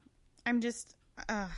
[0.46, 0.94] I'm just,
[1.28, 1.48] uh,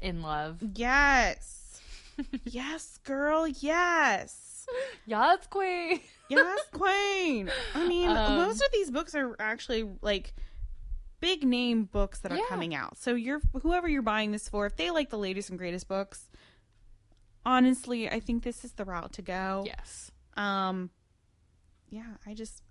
[0.00, 0.58] in love.
[0.74, 1.80] yes,
[2.44, 4.53] yes, girl, yes.
[5.06, 6.00] Yes, queen.
[6.28, 7.50] Yes, Queen.
[7.74, 10.32] I mean, Um, most of these books are actually like
[11.20, 12.42] big name books that are Yeah.
[12.48, 12.96] coming out.
[12.98, 16.28] So you're whoever you're buying this for, if they like the latest and greatest books,
[17.44, 19.64] honestly, I think this is the route to go.
[19.66, 20.10] Yes.
[20.36, 20.90] Um
[21.90, 22.62] yeah, I just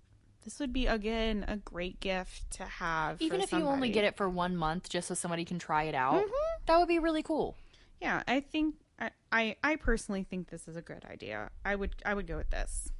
[0.44, 3.22] this would be again a great gift to have.
[3.22, 5.94] Even if you only get it for one month just so somebody can try it
[5.94, 6.30] out, Mhm.
[6.66, 7.56] that would be really cool.
[8.00, 11.50] Yeah, I think I, I I personally think this is a good idea.
[11.64, 12.90] I would I would go with this.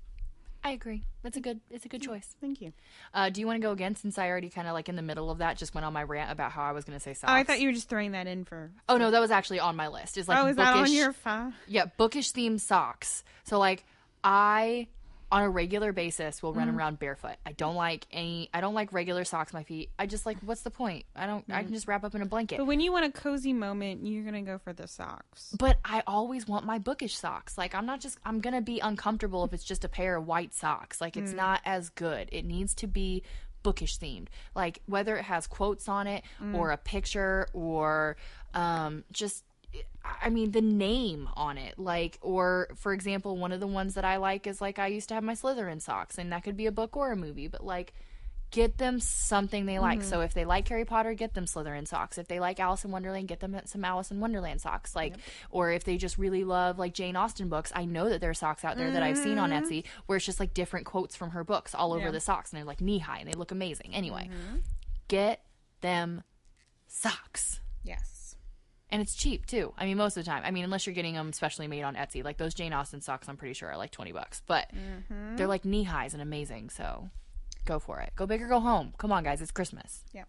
[0.67, 1.03] I agree.
[1.23, 1.61] That's a good.
[1.71, 2.37] It's a good choice.
[2.41, 2.73] Thank you.
[3.13, 5.03] Uh, do you want to go again since I already kind of like in the
[5.03, 7.13] middle of that just went on my rant about how I was going to say
[7.13, 7.31] socks?
[7.31, 8.71] Oh, I thought you were just throwing that in for.
[8.89, 10.17] Oh no, that was actually on my list.
[10.17, 11.53] Is like oh, is that on your phone?
[11.69, 13.25] yeah bookish themed socks.
[13.45, 13.85] So like
[14.23, 14.89] I
[15.35, 16.59] on a regular basis will Mm-hmm.
[16.61, 17.37] run around barefoot.
[17.45, 18.49] I don't like any.
[18.55, 19.91] I don't like regular socks on my feet.
[19.99, 21.05] I just like what's the point?
[21.17, 21.45] I don't.
[21.51, 22.55] I can just wrap up in a blanket.
[22.55, 22.59] Mm.
[22.59, 25.55] But when you want a cozy moment, you're gonna go for the socks.
[25.59, 27.59] But I always want my bookish socks.
[27.59, 30.27] Like I'm not just I'm going to be uncomfortable if it's just a pair of
[30.27, 31.01] white socks.
[31.01, 32.29] Like it's not as good.
[32.31, 33.25] It needs to be
[33.65, 34.29] bookish themed.
[34.55, 36.23] Like whether it has quotes on it
[36.55, 38.17] or a picture or
[38.55, 39.43] um just
[40.23, 41.79] I mean the name on it.
[41.79, 45.09] Like or for example, one of the ones that I like is like I used
[45.09, 47.65] to have my Slytherin socks and that could be a book or a movie, but
[47.65, 47.93] like
[48.55, 50.03] get them something they like.
[50.05, 50.27] So mm-hmm.
[50.27, 52.19] if they like Harry Potter, get them Slytherin socks.
[52.19, 54.95] If they like Alice in Wonderland, get them some Alice in Wonderland socks.
[54.95, 55.15] Like,
[55.51, 58.35] or if they just really love like Jane Austen books, I know that there are
[58.35, 59.65] socks out there that I've seen on mm-hmm.
[59.65, 62.11] Etsy where it's just like different quotes from her books all over Yeah.
[62.13, 63.93] the socks, and they're like knee high and they look amazing.
[63.93, 64.59] Anyway, mm-hmm.
[65.09, 65.43] get
[65.81, 66.23] them
[66.87, 67.59] socks.
[67.83, 68.14] Yes.
[68.95, 69.75] And it's cheap too.
[69.77, 70.43] I mean, most of the time.
[70.45, 73.29] I mean, unless you're getting them specially made on Etsy, like those Jane Austen socks,
[73.29, 74.41] I'm pretty sure are like twenty bucks.
[74.47, 74.71] But
[75.35, 76.71] they're like knee highs and amazing.
[76.71, 77.11] So
[77.65, 78.13] go for it.
[78.15, 78.93] Go big or go home.
[78.97, 79.43] Come on, guys.
[79.43, 80.05] It's Christmas.
[80.13, 80.27] Yeah.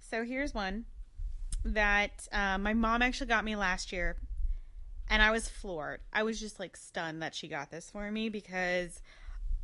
[0.00, 0.86] So here's one
[1.66, 4.16] that uh, my mom actually got me last year,
[5.10, 6.00] and I was floored.
[6.14, 9.02] I was just like stunned that she got this for me because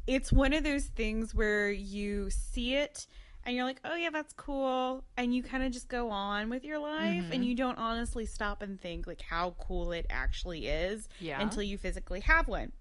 [0.06, 3.06] it's one of those things where you see it
[3.48, 6.64] and you're like, oh yeah, that's cool, and you kind of just go on with
[6.64, 11.08] your life, and you don't honestly stop and think like how cool it actually is
[11.18, 11.40] Yeah.
[11.40, 12.72] until you physically have one.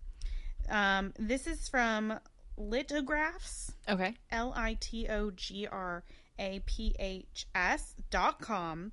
[0.69, 2.19] Um, this is from
[2.59, 3.71] Litographs.
[3.87, 4.15] Okay.
[4.29, 6.03] L I T O G R
[6.37, 8.91] A P H S dot com.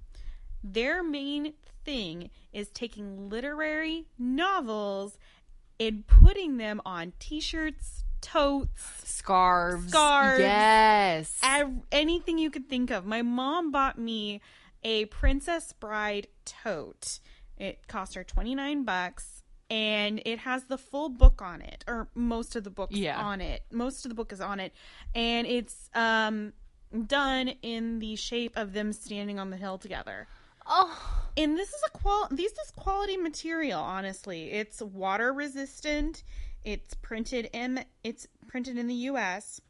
[0.63, 5.19] Their main thing is taking literary novels
[5.81, 9.89] and putting them on t shirts, totes, Scarves.
[9.91, 10.41] Scarves.
[10.41, 11.39] Yes.
[11.43, 13.05] ev- anything you could think of.
[13.07, 14.41] My mom bought me
[14.83, 17.21] a Princess Bride tote.
[17.59, 22.57] It cost her 29 bucks and it has the full book on it or most
[22.57, 23.19] of the book Yeah.
[23.21, 23.63] on it.
[23.71, 24.73] Most of the book is on it
[25.15, 26.53] and it's um
[27.07, 30.27] done in the shape of them standing on the hill together.
[30.67, 31.21] oh.
[31.37, 34.53] And this is a qual this is quality material, honestly.
[34.53, 36.23] It's water resistant.
[36.64, 39.61] It's printed in it's printed in the US.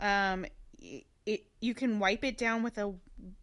[0.00, 0.44] Um
[0.78, 2.94] it, it you can wipe it down with a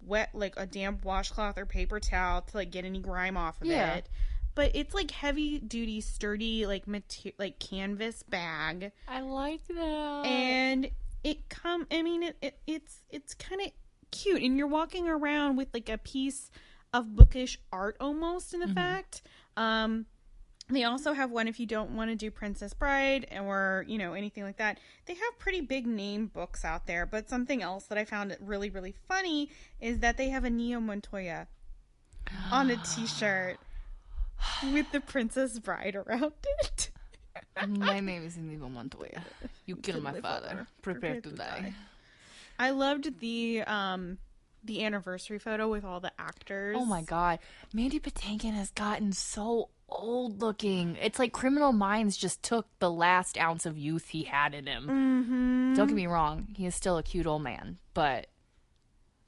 [0.05, 3.67] wet like a damp washcloth or paper towel to like get any grime off of
[3.67, 3.95] Yeah.
[3.95, 4.09] it.
[4.55, 10.25] but it's like heavy duty, sturdy, like mater- like canvas bag, I like that.
[10.27, 10.91] and
[11.23, 11.87] it come.
[11.89, 13.71] I mean, it, it it's it's kind of
[14.11, 16.51] cute, and you're walking around with like a piece
[16.93, 18.53] of bookish art almost.
[18.53, 18.69] In Mm-hmm.
[18.69, 19.21] the fact,
[19.57, 20.05] um,
[20.75, 24.13] they also have one if you don't want to do Princess Bride or you know
[24.13, 24.79] anything like that.
[25.05, 28.69] They have pretty big name books out there, but something else that I found really
[28.69, 29.49] really funny
[29.81, 31.47] is that they have a Inigo Montoya
[32.51, 33.57] on a T-shirt
[34.71, 36.89] with the Princess Bride around it.
[37.67, 39.23] My name is Inigo Montoya.
[39.65, 40.67] You killed my father.
[40.81, 41.73] Prepare to die.
[42.59, 44.17] I loved the um
[44.63, 46.77] the anniversary photo with all the actors.
[46.79, 47.39] Oh my god.
[47.73, 50.97] Mandy Patinkin has gotten so old looking.
[51.01, 54.87] It's like Criminal Minds just took the last ounce of youth he had in him.
[54.87, 55.73] Mm-hmm.
[55.75, 58.27] Don't get me wrong, he is still a cute old man, but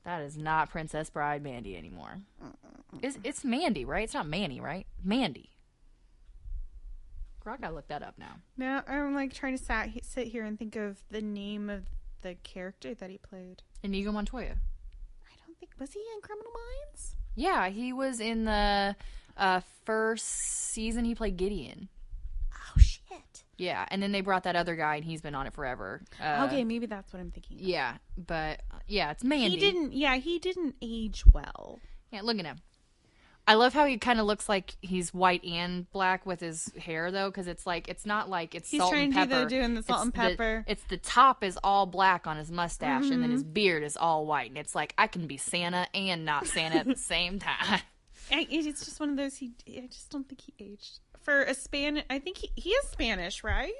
[0.03, 2.21] that is not Princess Bride Mandy anymore.
[3.01, 4.03] It's, it's Mandy, right?
[4.03, 4.85] It's not Manny, right?
[5.03, 5.51] Mandy.
[7.47, 8.37] I gotta look that up now.
[8.57, 11.83] Now I'm like trying to sat, sit here and think of the name of
[12.21, 13.61] the character that he played.
[13.83, 14.55] Inigo Montoya.
[14.55, 17.15] I don't think was he in Criminal Minds?
[17.35, 18.95] Yeah, he was in the
[19.37, 21.05] uh, first season.
[21.05, 21.89] He played Gideon.
[22.53, 23.43] Oh shit.
[23.57, 26.01] Yeah, and then they brought that other guy, and he's been on it forever.
[26.21, 27.57] Uh, okay, maybe that's what I'm thinking.
[27.57, 27.63] of.
[27.63, 29.51] Yeah, but uh, yeah, it's Mandy.
[29.51, 29.93] He didn't.
[29.93, 31.79] Yeah, he didn't age well.
[32.11, 32.57] Yeah, look at him.
[33.47, 37.11] I love how he kind of looks like he's white and black with his hair
[37.11, 39.49] though, because it's like it's not like it's He's salt trying and to do the-
[39.49, 40.65] doing the salt It's and the- pepper.
[40.67, 43.53] it's the top is all black on his mustache, and then his Mm-hmm.
[43.53, 46.87] beard is all white, and it's like I can be Santa and not Santa at
[46.87, 47.81] the same time.
[48.31, 49.35] I, it's just one of those.
[49.35, 49.51] He.
[49.67, 52.03] I just don't think he aged for a Span.
[52.09, 53.73] I think he he is Spanish, right?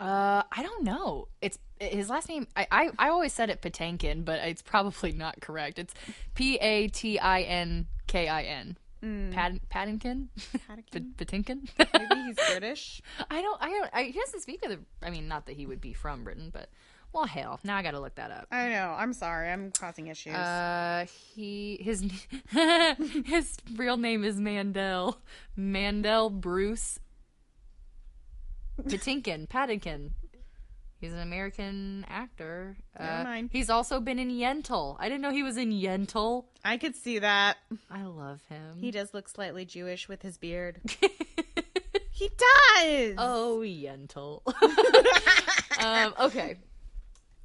[0.00, 1.28] Uh, I don't know.
[1.40, 2.46] It's his last name.
[2.56, 5.78] I I, I always said it Patinkin, but it's probably not correct.
[5.78, 5.94] It's
[6.34, 8.76] P A T I N K I N.
[9.02, 10.28] Pad Paddington.
[10.68, 11.14] Paddington?
[11.18, 11.68] Patinkin.
[11.76, 13.02] Maybe he's British.
[13.30, 13.60] I don't.
[13.60, 13.90] I don't.
[13.92, 14.78] I, he doesn't speak of the.
[15.02, 16.68] I mean, not that he would be from Britain, but
[17.12, 17.60] well, hell.
[17.64, 18.46] Now I got to look that up.
[18.50, 18.94] I know.
[18.96, 19.50] I'm sorry.
[19.50, 20.34] I'm causing issues.
[20.34, 22.04] Uh, he his
[23.26, 25.18] his real name is Mandel
[25.56, 26.98] Mandel Bruce
[28.82, 30.14] Patinkin Paddington.
[31.00, 32.76] He's an American actor.
[32.98, 33.50] Never Uh, mind.
[33.52, 34.96] He's also been in Yentl.
[35.00, 36.44] I didn't know he was in Yentl.
[36.64, 37.56] I could see that.
[37.90, 38.76] I love him.
[38.78, 40.80] He does look slightly Jewish with his beard.
[42.12, 43.14] he does.
[43.18, 44.42] oh, Yentl.
[45.84, 46.58] um, okay.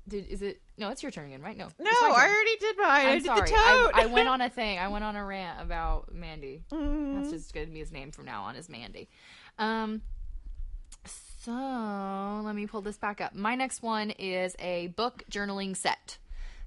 [0.08, 0.62] Did is it?
[0.78, 1.58] No, it's your turn again, right?
[1.58, 1.68] No.
[1.80, 2.88] no, I already did mine.
[2.90, 3.42] I I'm did sorry.
[3.42, 3.92] the toad.
[3.94, 4.80] I, I went on a thing.
[4.80, 6.64] I went on a rant about Mandy.
[6.72, 7.16] Mm.
[7.16, 9.10] That's just to be his name from now on is Mandy.
[9.60, 10.02] Um,
[11.06, 13.34] so let me pull this back up.
[13.34, 16.18] My next one is a book journaling set.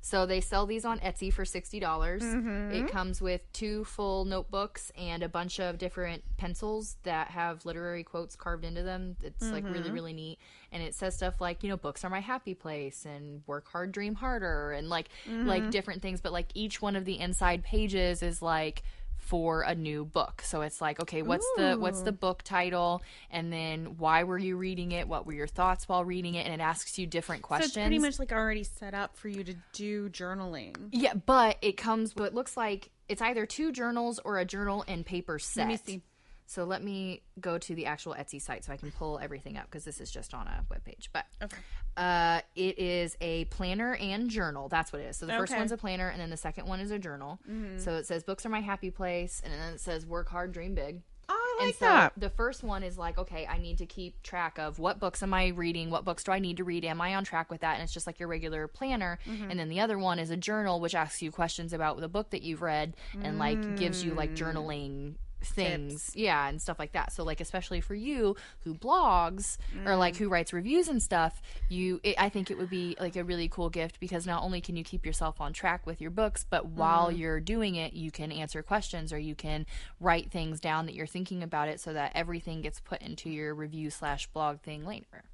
[0.02, 2.22] So they sell these on Etsy for sixty dollars.
[2.22, 2.70] Mm-hmm.
[2.72, 8.02] It comes with two full notebooks and a bunch of different pencils that have literary
[8.02, 9.16] quotes carved into them.
[9.22, 9.72] It's like Mm-hmm.
[9.74, 10.38] really really neat,
[10.72, 13.92] and it says stuff like you know books are my happy place and work hard,
[13.92, 15.46] dream harder, and like Mm-hmm.
[15.46, 16.20] like different things.
[16.22, 18.82] But like each one of the inside pages is like
[19.20, 20.42] for a new book.
[20.42, 24.56] So it's like, okay, what's the what's the book title and then why were you
[24.56, 25.06] reading it?
[25.06, 26.46] What were your thoughts while reading it?
[26.46, 27.74] And it asks you different questions.
[27.74, 30.74] so it's pretty much like already set up for you to do journaling.
[30.90, 35.04] Yeah, but it comes what looks like it's either two journals or a journal and
[35.04, 35.62] paper set.
[35.62, 36.02] Let me see.
[36.50, 39.66] So let me go to the actual Etsy site so I can pull everything up
[39.66, 41.06] because this is just on a webpage.
[41.12, 41.56] But Okay.
[41.96, 44.68] uh, it is a planner and journal.
[44.68, 45.16] That's what it is.
[45.16, 45.54] So the first Okay.
[45.54, 45.60] Mm-hmm.
[45.60, 47.38] one's a planner, and then the second one is a journal.
[47.76, 50.74] So it says books are my happy place, and then it says work hard, dream
[50.74, 51.02] big.
[51.28, 52.12] Oh, I and like so that.
[52.16, 55.32] the first one is like, okay, I need to keep track of what books am
[55.32, 57.74] I reading, what books do I need to read, am I on track with that?
[57.74, 59.20] And it's just like your regular planner.
[59.24, 59.50] Mm-hmm.
[59.52, 62.30] And then the other one is a journal, which asks you questions about the book
[62.30, 64.16] that you've read and like gives you Mm.
[64.16, 69.56] like journaling things yeah and stuff like that so like especially for you who blogs
[69.86, 69.98] or Mm.
[69.98, 73.24] like who writes reviews and stuff you it, i think it would be like a
[73.24, 76.44] really cool gift because not only can you keep yourself on track with your books
[76.48, 76.70] but Mm.
[76.74, 79.66] while you're doing it you can answer questions or you can
[79.98, 83.54] write things down that you're thinking about it so that everything gets put into your
[83.54, 85.24] review slash blog thing later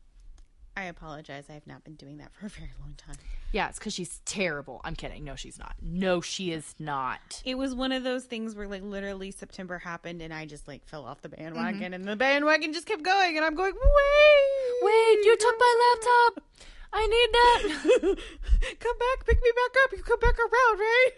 [0.76, 1.46] I apologize.
[1.48, 3.16] I have not been doing that for a very long time.
[3.52, 7.56] yeah it's because she's terrible i'm kidding no she's not no she is not It
[7.56, 11.04] was one of those things where like literally September happened and I just like fell
[11.06, 11.94] off the bandwagon Mm-hmm.
[11.94, 16.44] and the bandwagon just kept going and I'm going, wait, wait you took my laptop
[16.92, 18.16] i need that
[18.80, 19.92] come back, pick me back up.
[19.96, 21.10] You come back around, right?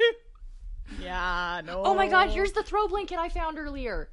[1.03, 1.83] yeah, no.
[1.85, 4.09] Oh my god, here's the throw blanket I found earlier.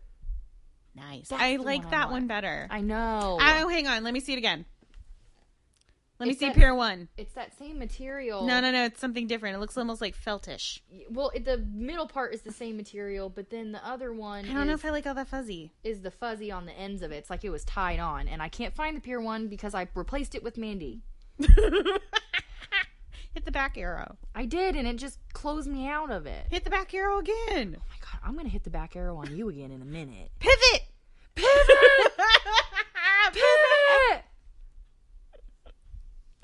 [0.96, 1.30] nice.
[1.30, 2.68] That's I like that one better.
[2.70, 3.38] I know.
[3.42, 4.04] Oh, hang on.
[4.04, 4.66] Let me see it again.
[6.20, 7.10] Let me see that- pair one.
[7.18, 8.46] It's that same material.
[8.46, 8.86] No, no, no.
[8.86, 9.56] It's something different.
[9.56, 10.82] It looks almost like feltish.
[11.10, 14.54] Well, it, the middle part is the same material, but then the other one I
[14.54, 15.74] don't know if I like all that fuzzy.
[15.84, 17.16] is the fuzzy on the ends of it.
[17.18, 19.88] It's like it was tied on, and I can't find the pure one because I
[19.94, 21.02] replaced it with Mandy.
[23.34, 24.16] Hit the back arrow.
[24.34, 26.48] I did, and it just closed me out of it.
[26.50, 27.76] Hit the back arrow again.
[27.78, 30.32] Oh my god, I'm gonna hit the back arrow on you again in a minute.
[30.40, 30.84] Pivot!
[31.36, 31.50] Pivot.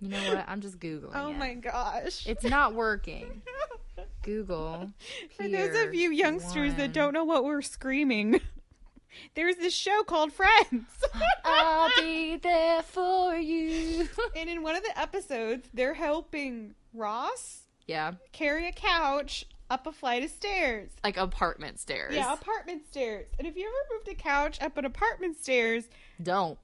[0.02, 0.46] You know what?
[0.48, 1.12] I'm just googling.
[1.14, 1.38] Oh it.
[1.38, 2.26] my gosh.
[2.28, 3.44] It's not working.
[4.24, 4.92] Google.
[5.38, 6.78] For those of you youngsters one.
[6.78, 8.42] that don't know what we're screaming,
[9.36, 10.86] there's this show called Friends.
[11.46, 14.10] I'll be there for you.
[14.36, 19.92] and in one of the episodes, they're helping Ross yeah, carry a couch up a
[19.92, 20.92] flight of stairs.
[21.04, 22.14] like apartment stairs.
[22.14, 23.28] Yeah, apartment stairs.
[23.40, 25.90] And if you ever moved a couch up an apartment stairs,
[26.24, 26.58] Don't.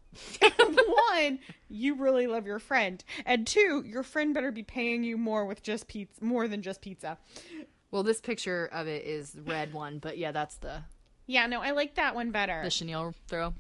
[1.12, 1.40] one,
[1.70, 5.62] you really love your friend, and two, your friend better be paying you more with
[5.64, 7.18] just pizza, more than just pizza.
[7.92, 10.82] Well, this picture of it is red one, but yeah, that's the
[11.26, 12.62] Yeah, no, I like that one better.
[12.64, 13.54] the chenille throw.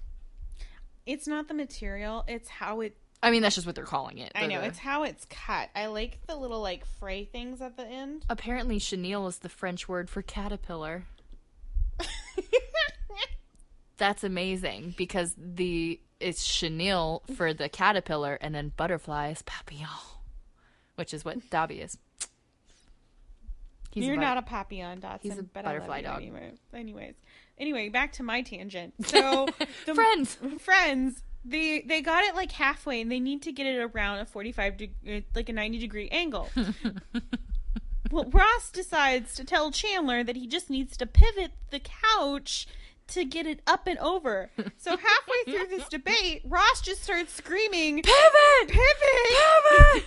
[1.05, 2.95] It's not the material; it's how it.
[3.23, 4.31] I mean, that's just what they're calling it.
[4.35, 5.69] I know the- it's how it's cut.
[5.75, 8.25] I like the little like fray things at the end.
[8.29, 11.05] Apparently, chenille is the French word for caterpillar.
[13.97, 19.87] That's amazing because the it's chenille for the caterpillar, and then butterfly is papillon,
[20.95, 21.97] which is what Dobby is.
[23.91, 25.21] He's You're but- not a papillon, Dotson.
[25.21, 26.17] He's a but I love butterfly you dog.
[26.21, 27.15] Anyway, anyways,
[27.57, 28.93] anyway, back to my tangent.
[29.05, 29.47] So
[29.85, 30.37] the friends.
[30.59, 34.25] friends they they got it like halfway and they need to get it around a
[34.25, 36.49] 45 degree uh, like a 90 degree angle
[38.11, 42.67] well ross decides to tell chandler that he just needs to pivot the couch
[43.07, 48.01] to get it up and over so halfway through this debate ross just starts screaming
[48.01, 48.67] Pivot!
[48.67, 50.05] pivot Pivot!"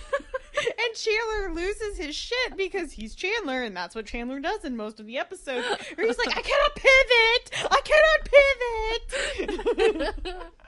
[0.57, 4.99] and chandler loses his shit because he's chandler and that's what chandler does in most
[4.99, 8.25] of the episodes where he's like i cannot pivot i cannot
[10.25, 10.43] pivot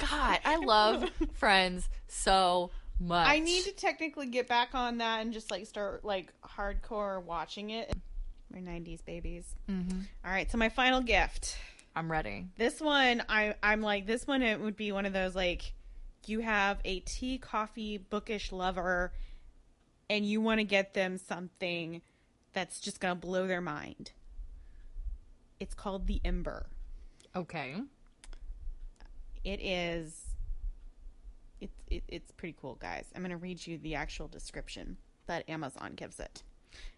[0.00, 3.28] God, I love Friends so much.
[3.28, 7.70] I need to technically get back on that and just like start like hardcore watching
[7.70, 7.92] it.
[8.52, 9.54] We're '90s babies.
[9.70, 10.00] Mm-hmm.
[10.24, 11.56] All right, so my final gift.
[11.94, 12.46] I'm ready.
[12.56, 14.42] This one, I I'm like this one.
[14.42, 15.72] It would be one of those like
[16.26, 19.12] you have a tea, coffee, bookish lover,
[20.08, 22.02] and you want to get them something
[22.52, 24.12] that's just gonna blow their mind.
[25.58, 26.66] It's called the Ember.
[27.36, 27.76] Okay.
[29.44, 30.34] It is.
[31.60, 33.04] It's it, it's pretty cool, guys.
[33.14, 36.42] I'm going to read you the actual description that Amazon gives it.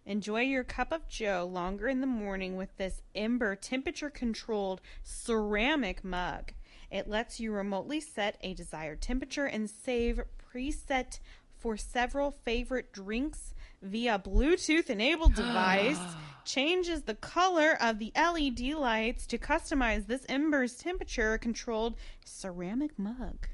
[0.04, 6.02] Enjoy your cup of Joe longer in the morning with this Ember temperature controlled ceramic
[6.02, 6.52] mug.
[6.90, 10.20] It lets you remotely set a desired temperature and save
[10.52, 11.20] preset
[11.56, 16.00] for several favorite drinks via Bluetooth enabled device.
[16.44, 21.94] Changes the color of the LED lights to customize this Ember's temperature controlled
[22.24, 23.46] ceramic mug.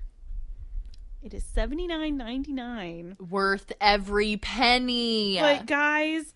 [1.22, 3.16] It is seventy nine ninety nine.
[3.30, 5.38] Worth every penny.
[5.40, 6.32] But guys,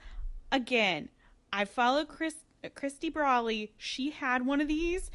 [0.51, 1.09] again,
[1.53, 2.35] I follow Chris
[2.75, 3.73] Christy Brawley.
[3.79, 5.11] She had one of these.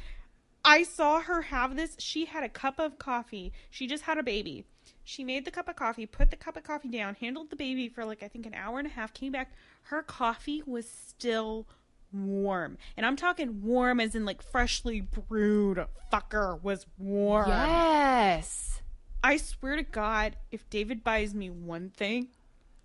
[0.64, 1.96] I saw her have this.
[1.98, 3.52] She had a cup of coffee.
[3.70, 4.64] She just had a baby.
[5.04, 7.88] She made the cup of coffee, put the cup of coffee down, handled the baby
[7.88, 9.52] for like I think an hour and a half, came back.
[9.84, 11.66] Her coffee was still
[12.12, 12.76] warm.
[12.96, 17.48] And I'm talking warm as in like freshly brewed fucker was warm.
[17.48, 18.82] yes.
[19.22, 22.28] I swear to God, if David buys me one thing,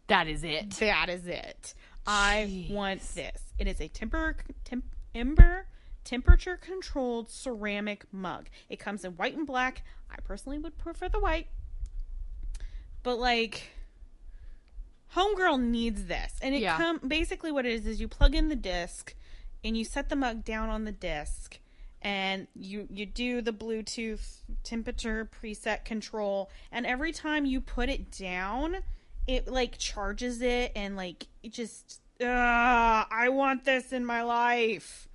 [0.07, 0.71] That is it.
[0.79, 1.73] that is it.
[2.05, 3.41] I want this.
[3.57, 4.83] It is a temper temp,
[5.15, 5.67] ember
[6.03, 8.49] temperature controlled ceramic mug.
[8.67, 9.83] It comes in white and black.
[10.11, 11.47] I personally would prefer the white.
[13.03, 13.69] But like
[15.15, 16.33] Homegirl needs this.
[16.41, 16.77] And it Yeah.
[16.77, 19.15] come basically what it is is you plug in the disc
[19.63, 21.59] and you set the mug down on the disc
[22.03, 28.11] and you you do the bluetooth temperature preset control and every time you put it
[28.11, 28.77] down
[29.25, 32.25] it like charges it and like it just uh,
[33.09, 35.07] i want this in my life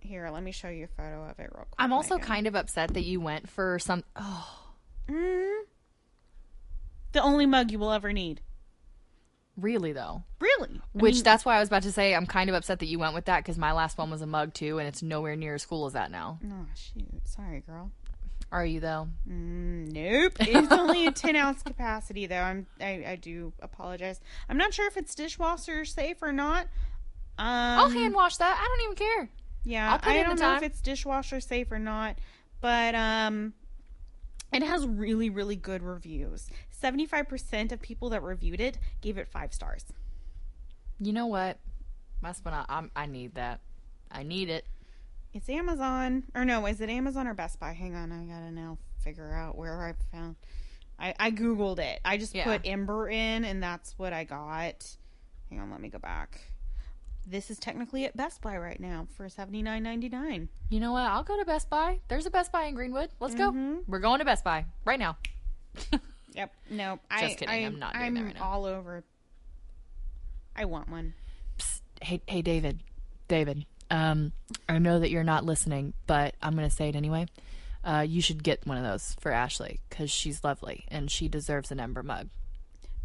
[0.00, 2.26] here let me show you a photo of it real quick I'm also Megan.
[2.28, 4.02] kind of upset that you went for some.
[4.16, 4.60] Oh,
[5.08, 5.60] Mm.
[7.12, 8.40] the only mug you will ever need
[9.56, 10.22] really though?
[10.40, 12.78] really I Which mean, that's why I was about to say I'm kind of upset
[12.80, 15.02] that you went with that because my last one was a mug too, and it's
[15.02, 16.38] nowhere near as cool as that now.
[16.44, 17.90] oh shoot sorry girl
[18.52, 19.08] Are you though?
[19.28, 20.32] Mm, nope.
[20.40, 22.40] It's only a 10 ounce capacity, though.
[22.40, 24.20] I'm I, I do apologize.
[24.48, 26.66] I'm not sure if it's dishwasher safe or not.
[27.36, 28.56] Um, I'll hand wash that.
[28.56, 29.30] I don't even care.
[29.64, 32.16] yeah, I don't know if it's dishwasher safe or not,
[32.60, 33.54] but um,
[34.52, 36.48] It has really, really good reviews.
[36.82, 39.84] 75% of people that reviewed it gave it five stars.
[41.00, 41.58] You know what?
[42.22, 43.60] That's when I I'm, I need that.
[44.10, 44.66] I need it.
[45.32, 46.24] It's Amazon.
[46.34, 47.72] Or no, is it Amazon or Best Buy?
[47.72, 50.36] Hang on, I gotta now figure out where I found.
[50.98, 52.00] I, I Googled it.
[52.04, 52.44] I just Yeah.
[52.44, 54.96] put Ember in, and that's what I got.
[55.50, 56.40] Hang on, let me go back.
[57.26, 60.48] This is technically at Best Buy right now for seventy nine ninety nine.
[60.68, 61.02] You know what?
[61.02, 62.00] I'll go to Best Buy.
[62.08, 63.10] There's a Best Buy in Greenwood.
[63.18, 63.50] Let's go.
[63.50, 63.90] Mm-hmm.
[63.90, 65.16] We're going to Best Buy right now.
[66.34, 66.52] Yep.
[66.70, 68.42] No, I, Just kidding, I, I'm not doing I'm that right now.
[68.44, 69.04] all over.
[70.56, 71.14] I want one.
[71.58, 71.80] Psst.
[72.02, 72.80] Hey, hey, David.
[73.28, 73.66] David.
[73.90, 74.32] Um,
[74.68, 77.26] I know that you're not listening, but I'm gonna say it anyway.
[77.84, 81.70] Uh, you should get one of those for Ashley because she's lovely and she deserves
[81.70, 82.30] an Ember mug.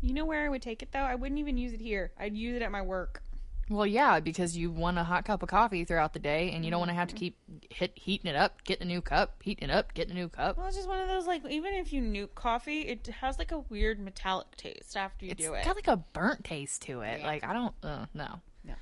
[0.02, 1.00] You know where I would take it though?
[1.00, 2.12] I wouldn't even use it here.
[2.18, 3.22] I'd use it at my work.
[3.70, 6.72] Well, yeah, because you want a hot cup of coffee throughout the day, and you
[6.72, 7.38] don't want to have to keep
[7.70, 10.58] hit heating it up, getting a new cup, heating it up, getting a new cup.
[10.58, 13.52] Well, it's just one of those like even if you nuke coffee, it has like
[13.52, 15.58] a weird metallic taste after you It's do it.
[15.60, 17.20] It's got like a burnt taste to it.
[17.20, 17.28] Yeah.
[17.28, 18.40] Like I don't, uh, no.
[18.66, 18.74] No.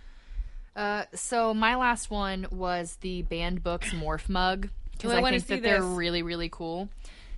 [0.76, 5.32] Uh, so my last one was the banned books morph mug because Oh, I I,
[5.32, 5.98] think that they're this.
[5.98, 6.88] really really cool.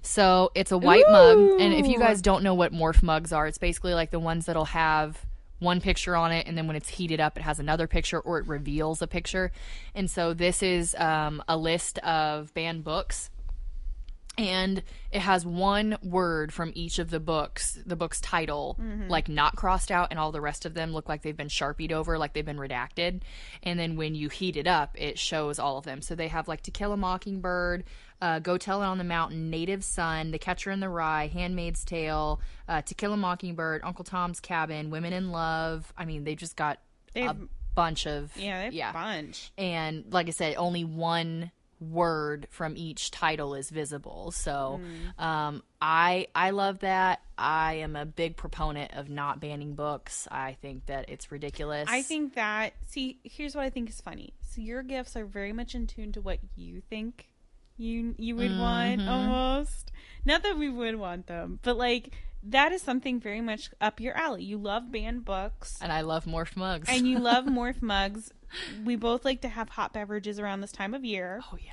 [0.02, 3.47] So it's a white mug, and if you guys don't know what morph mugs are,
[3.47, 5.26] it's basically like the ones that'll have
[5.60, 8.39] one picture on it, and then when it's heated up, it has another picture, or
[8.39, 9.51] it reveals a picture.
[9.93, 13.30] And so this is um, a list of banned books
[14.39, 14.82] and
[15.12, 18.78] it has one word from each of the books the book's title
[19.10, 21.91] like not crossed out and all the rest of them look like they've been sharpied
[21.91, 23.22] over like they've been redacted.
[23.64, 26.01] And then when you heat it up it shows all of them.
[26.01, 27.84] So they have like to kill a mockingbird
[28.22, 31.84] uh, go tell it on the mountain native son the catcher in the rye handmaid's
[31.86, 36.36] tale uh, to kill a mockingbird uncle tom's cabin women in love i mean they
[36.36, 36.80] just got
[37.15, 39.51] a They've- bunch of yeah, yeah bunch.
[39.57, 44.32] and like I said, only one word from each title is visible.
[44.32, 44.82] So
[45.17, 45.24] Hmm.
[45.24, 47.22] um, I I love that.
[47.38, 50.28] I am a big proponent of not banning books.
[50.30, 51.88] I think that it's ridiculous.
[51.89, 54.34] I think that see, here's what I think is funny.
[54.41, 57.30] So your gifts are very much in tune to what you think
[57.80, 59.10] you you would want Mm-hmm.
[59.10, 59.92] almost.
[60.26, 62.12] Not that we would want them, but like
[62.44, 64.44] that is something very much up your alley.
[64.44, 65.78] You love banned books.
[65.82, 66.88] and I love morph mugs.
[66.90, 68.32] and you love morph mugs.
[68.84, 71.42] We both like to have hot beverages around this time of year.
[71.52, 71.72] oh yeah,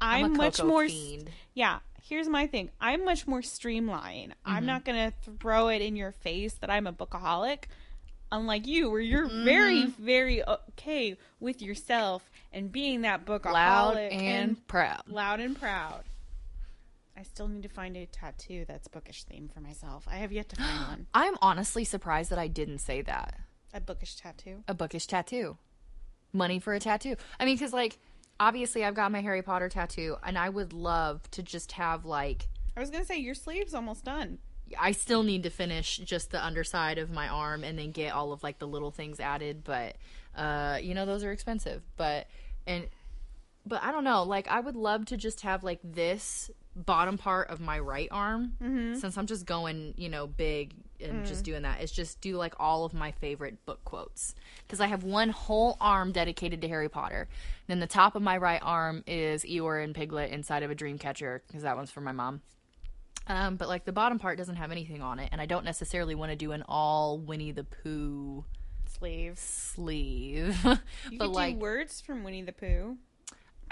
[0.00, 1.30] I'm, I'm, much more fiend.
[1.54, 1.80] yeah.
[2.04, 2.70] Here's my thing.
[2.80, 4.32] I'm much more streamlined.
[4.32, 4.50] Mm-hmm.
[4.56, 7.64] I'm not gonna throw it in your face that I'm a bookaholic,
[8.32, 9.44] unlike you, where you're Mm-hmm.
[9.44, 15.02] very, very okay with yourself and being that bookaholic Loud and, proud.
[15.06, 16.02] loud and proud.
[17.16, 20.08] I still need to find a tattoo that's bookish theme for myself.
[20.10, 21.06] I have yet to find one.
[21.14, 23.38] I'm honestly surprised that I didn't say that.
[23.74, 24.64] A bookish tattoo.
[24.66, 25.58] A bookish tattoo.
[26.32, 27.16] Money for a tattoo.
[27.38, 27.98] I mean, because like
[28.40, 32.48] obviously I've got my Harry Potter tattoo, and I would love to just have like
[32.76, 34.38] I was gonna say your sleeve's almost done.
[34.78, 38.32] I still need to finish just the underside of my arm and then get all
[38.32, 39.96] of like the little things added, but
[40.36, 41.82] uh you know those are expensive.
[41.96, 42.26] But
[42.66, 42.88] and
[43.64, 47.50] but I don't know, like I would love to just have like this bottom part
[47.50, 48.54] of my right arm
[48.98, 51.80] since I'm just going, you know, big and just doing that.
[51.80, 54.34] It's just do like all of my favorite book quotes
[54.68, 57.28] cuz I have one whole arm dedicated to Harry Potter.
[57.66, 60.98] Then the top of my right arm is Eeyore and Piglet inside of a dream
[60.98, 62.40] catcher because that one's for my mom.
[63.26, 66.14] Um, but like the bottom part doesn't have anything on it, and I don't necessarily
[66.14, 68.44] want to do an all Winnie the Pooh
[68.86, 69.38] sleeve.
[69.38, 70.56] sleeve.
[71.10, 72.96] You but could like, do words from Winnie the Pooh.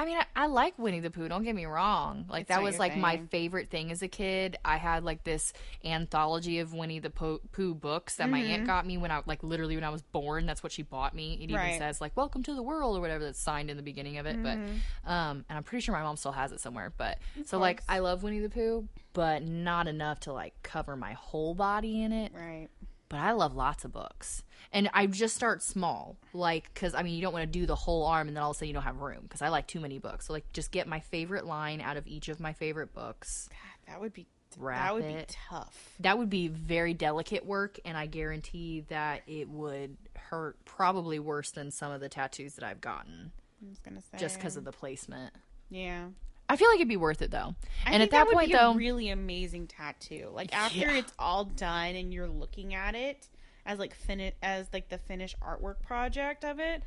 [0.01, 1.29] I mean, I, I like Winnie the Pooh.
[1.29, 2.25] Don't get me wrong.
[2.31, 4.57] Like It's that was like my favorite thing as a kid.
[4.65, 5.53] I had like this
[5.85, 9.43] anthology of Winnie the Pooh, Pooh books that my aunt got me when I like
[9.43, 10.47] literally when I was born.
[10.47, 11.35] That's what she bought me.
[11.35, 11.65] It even Mm-hmm.
[11.73, 11.79] Right.
[11.79, 14.43] says like "Welcome to the world" or whatever that's signed in the beginning of it.
[14.43, 15.11] But Mm-hmm.
[15.11, 16.93] um, and I'm pretty sure my mom still has it somewhere.
[16.97, 21.13] But so like I love Winnie the Pooh, but not enough to like cover my
[21.13, 22.69] whole body in it Right.
[23.11, 24.43] But I love lots of books.
[24.73, 27.75] And I just start small, like, because I mean, you don't want to do the
[27.75, 29.67] whole arm and then all of a sudden you don't have room because I like
[29.67, 30.29] too many books.
[30.29, 33.49] So, like, just get my favorite line out of each of my favorite books.
[33.51, 34.27] God, that would be
[34.59, 35.95] that would be tough.
[36.01, 41.51] That would be very delicate work, and I guarantee that it would hurt probably worse
[41.51, 43.33] than some of the tattoos that I've gotten
[43.65, 45.35] I was gonna say just because of the placement.
[45.69, 46.07] yeah.
[46.53, 47.55] I feel like it'd be worth it though.
[47.87, 50.29] I and think at that, would point, be though, a really amazing tattoo.
[50.33, 50.97] Like after Yeah.
[50.97, 53.29] it's all done and you're looking at it
[53.67, 56.83] as like fin as like the finished artwork project of it,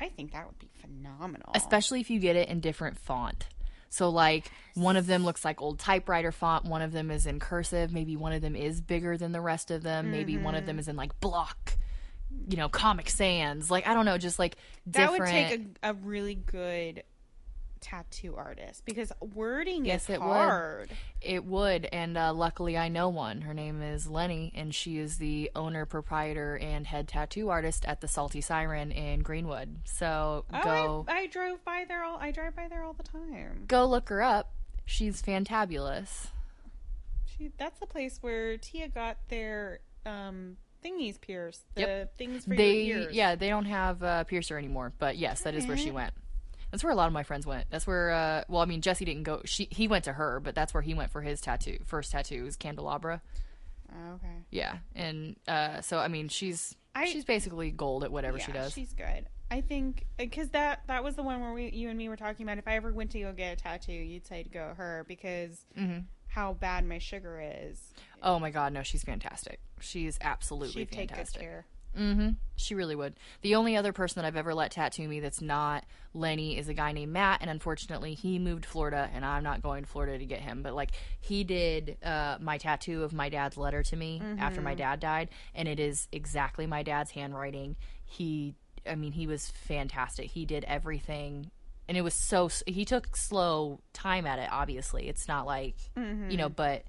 [0.00, 1.50] I think that would be phenomenal.
[1.54, 3.46] especially if you get it in different font.
[3.90, 7.38] So like one of them looks like old typewriter font, one of them is in
[7.38, 10.58] cursive, maybe one of them is bigger than the rest of them, maybe one Mm-hmm.
[10.60, 11.76] of them is in like block,
[12.48, 13.70] you know, Comic Sans.
[13.70, 17.04] Like I don't know, just like that would take a, a really good
[17.84, 20.88] tattoo artist because wording Yes, is it would.
[21.20, 23.42] It would, and uh, luckily I know one.
[23.42, 28.00] Her name is Lenny, and she is the owner, proprietor, and head tattoo artist at
[28.00, 29.76] the Salty Siren in Greenwood.
[29.84, 32.16] So Oh, go I, I drove by there all.
[32.18, 33.64] I drive by there all the time.
[33.68, 34.50] go look her up.
[34.86, 36.28] She's fantabulous.
[37.36, 41.62] She, that's the place where Tia got their um thingies pierced.
[41.74, 42.16] The Yep.
[42.18, 43.14] things for They your ears.
[43.14, 46.12] yeah, they don't have uh, Piercer anymore, but yes, that is where she went.
[46.74, 47.66] That's where a lot of my friends went.
[47.70, 49.42] That's where uh, well, I mean Jesse didn't go.
[49.44, 51.78] She he went to her, but that's where he went for his tattoo.
[51.86, 53.22] First tattoo was Candelabra.
[53.92, 54.42] Oh, okay.
[54.50, 58.72] Yeah, and uh, so I mean she's I- she's basically gold at whatever she does.
[58.72, 59.26] She's good.
[59.52, 62.44] I think because that that was the one where we you and me were talking
[62.44, 62.58] about.
[62.58, 65.64] If I ever went to go get a tattoo, you'd say to go her because
[65.78, 66.00] Mm-hmm.
[66.26, 67.80] how bad my sugar is.
[68.20, 69.60] Oh my god, no, she's fantastic.
[69.80, 71.42] She's absolutely She'd take good fantastic.
[71.42, 71.66] care.
[71.96, 72.30] Mm-hmm.
[72.56, 73.14] She really would.
[73.42, 76.74] The only other person that I've ever let tattoo me that's not Lenny is a
[76.74, 80.18] guy named Matt, and unfortunately, he moved to Florida, and I'm not going to Florida
[80.18, 80.62] to get him.
[80.62, 84.74] But like, he did uh, my tattoo of my dad's letter to me after my
[84.74, 87.76] dad died, and it is exactly my dad's handwriting.
[88.04, 88.54] He,
[88.88, 90.30] I mean, he was fantastic.
[90.30, 91.50] He did everything.
[91.86, 92.48] And it was so.
[92.66, 94.48] He took slow time at it.
[94.50, 95.74] Obviously, it's not like
[96.30, 96.48] you know.
[96.48, 96.84] But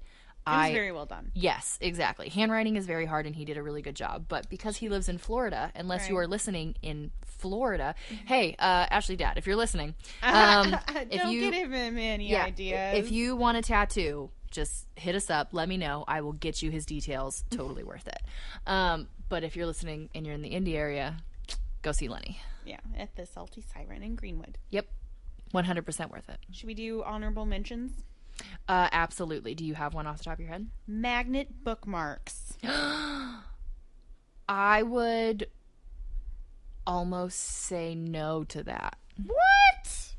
[0.46, 1.32] It was I very well done.
[1.34, 2.28] Yes, exactly.
[2.28, 4.26] Handwriting is very hard, and he did a really good job.
[4.28, 9.16] But because he lives in Florida, unless you are listening in Florida, hey, uh, Ashley,
[9.16, 12.96] Dad, if you're listening, um, Don't if you give him any yeah, ideas.
[12.96, 15.48] if you want a tattoo, just hit us up.
[15.50, 16.04] Let me know.
[16.06, 17.42] I will get you his details.
[17.50, 18.22] Totally worth it.
[18.68, 21.16] Um, but if you're listening and you're in the Indy area,
[21.82, 22.40] go see Lenny.
[22.64, 24.58] yeah, at the Salty Siren in Greenwood.
[24.70, 24.86] Yep,
[25.52, 26.38] 100% worth it.
[26.52, 28.04] Should we do honorable mentions?
[28.68, 29.54] Uh, absolutely.
[29.54, 30.68] Do you have one off the top of your head?
[30.86, 32.54] Magnet bookmarks.
[34.48, 35.48] I would
[36.86, 38.96] almost say no to that.
[39.24, 40.14] What?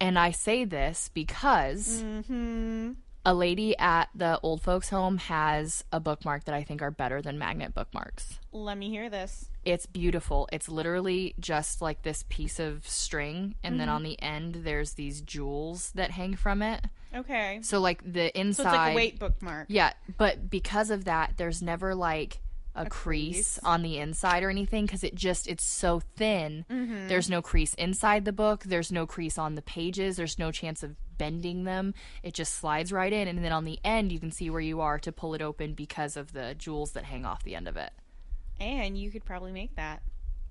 [0.00, 2.92] And I say this because Mm-hmm.
[3.24, 7.22] a lady at the old folks home has a bookmark that I think are better
[7.22, 8.38] than magnet bookmarks.
[8.52, 9.48] Let me hear this.
[9.64, 10.48] It's beautiful.
[10.52, 15.20] It's literally just like this piece of string, and then on the end, there's these
[15.20, 16.84] jewels that hang from it.
[17.14, 17.60] Okay.
[17.62, 18.62] So, like the inside.
[18.62, 19.66] So it's like a weight bookmark.
[19.68, 22.40] Yeah, but because of that, there's never like
[22.74, 23.58] a, crease, crease.
[23.64, 26.64] on the inside or anything because it just it's so thin.
[26.70, 27.08] Mm-hmm.
[27.08, 28.64] There's no crease inside the book.
[28.64, 30.16] There's no crease on the pages.
[30.16, 31.94] There's no chance of bending them.
[32.22, 34.80] It just slides right in, and then on the end you can see where you
[34.80, 37.76] are to pull it open because of the jewels that hang off the end of
[37.76, 37.92] it.
[38.58, 40.02] And you could probably make that.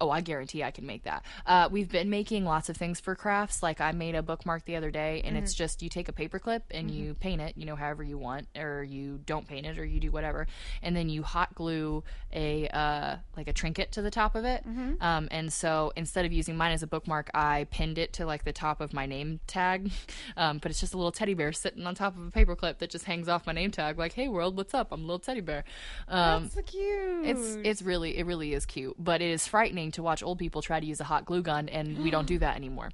[0.02, 1.24] Oh, I guarantee I can make that.
[1.46, 3.62] Uh, we've been making lots of things for crafts.
[3.62, 6.40] Like I made a bookmark the other day, and it's just you take a paper
[6.40, 9.78] clip and you paint it, you know, however you want, or you don't paint it,
[9.78, 10.48] or you do whatever,
[10.82, 14.66] and then you hot glue a uh, like a trinket to the top of it.
[15.02, 18.44] Um, and so instead of using mine as a bookmark, I pinned it to like
[18.44, 19.92] the top of my name tag.
[20.38, 22.90] Um, but it's just a little teddy bear sitting on top of a paperclip that
[22.90, 23.98] just hangs off my name tag.
[23.98, 24.92] Like, hey world, what's up?
[24.92, 25.64] I'm a little teddy bear.
[26.08, 27.26] Um, That's so cute.
[27.26, 30.62] it's it's really it really is cute, but it is frightening to watch old people
[30.62, 32.92] try to use a hot glue gun, and we don't do that anymore.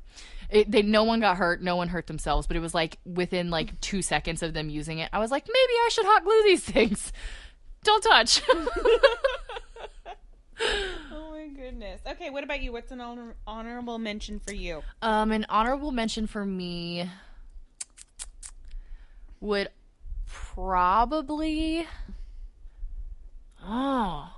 [0.50, 3.50] It, they no one got hurt, no one hurt themselves, but it was like within
[3.50, 6.44] like two seconds of them using it, I was like, maybe I should hot glue
[6.44, 7.12] these things.
[7.84, 8.42] Don't touch.
[8.50, 8.68] oh
[11.32, 12.02] my goodness.
[12.08, 12.72] Okay, what about you?
[12.72, 14.82] What's an honor- honorable mention for you?
[15.02, 17.10] um, an honorable mention for me
[19.40, 19.70] would
[20.26, 21.88] probably.
[23.64, 24.30] Oh,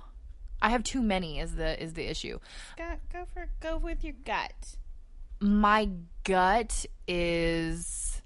[0.62, 1.38] I have too many.
[1.38, 2.38] Is the is the issue?
[2.76, 4.76] Go, go for go with your gut.
[5.40, 5.88] my
[6.24, 8.22] gut is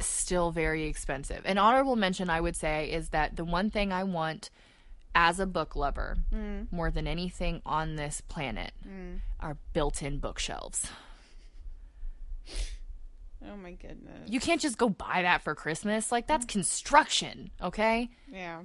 [0.00, 1.42] still very expensive.
[1.44, 4.50] An honorable mention, I would say, is that the one thing I want
[5.14, 6.70] as a book lover mm.
[6.70, 9.20] more than anything on this planet mm.
[9.40, 10.90] are built in bookshelves.
[13.48, 14.28] Oh my goodness.
[14.28, 16.12] You can't just go buy that for Christmas.
[16.12, 16.50] Like, that's mm.
[16.50, 18.10] construction, okay?
[18.30, 18.62] Yeah.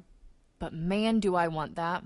[0.61, 2.03] But man, do I want that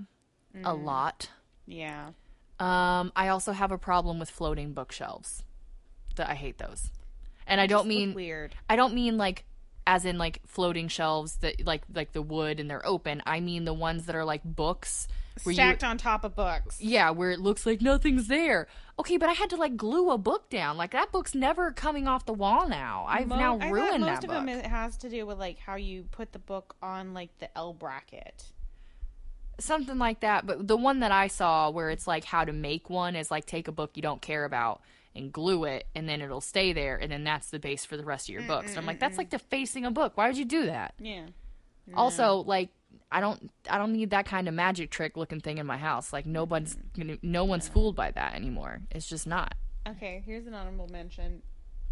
[0.64, 1.28] a lot.
[1.66, 2.12] Yeah.
[2.58, 5.42] Um, I also have a problem with floating bookshelves.
[6.14, 6.90] That I hate those.
[7.46, 8.54] And I don't mean weird.
[8.70, 9.44] I don't mean like
[9.86, 13.22] as in like floating shelves that like like the wood and they're open.
[13.26, 15.06] I mean the ones that are like books
[15.38, 16.80] Stacked you on top of books.
[16.80, 18.66] yeah, where it looks like nothing's there.
[18.98, 20.76] Okay, but I had to like glue a book down.
[20.76, 23.04] Like that book's never coming off the wall now.
[23.08, 24.46] I've Mo- now ruined most that of book.
[24.46, 27.56] them it has to do with like how you put the book on like the
[27.56, 28.44] L bracket.
[29.58, 30.46] Something like that.
[30.46, 33.46] But the one that I saw where it's like how to make one is like
[33.46, 34.80] take a book you don't care about
[35.14, 38.04] and glue it and then it'll stay there and then that's the base for the
[38.04, 38.70] rest of your books.
[38.70, 40.12] And I'm like, that's like defacing a book.
[40.16, 40.94] Why would you do that?
[40.98, 41.26] Yeah.
[41.94, 42.68] Also, like
[43.10, 46.12] I don't I don't need that kind of magic trick looking thing in my house.
[46.12, 47.00] Like nobody's mm-hmm.
[47.00, 48.80] gonna, no one's fooled by that anymore.
[48.90, 49.54] It's just not.
[49.88, 51.42] Okay, here's an honorable mention.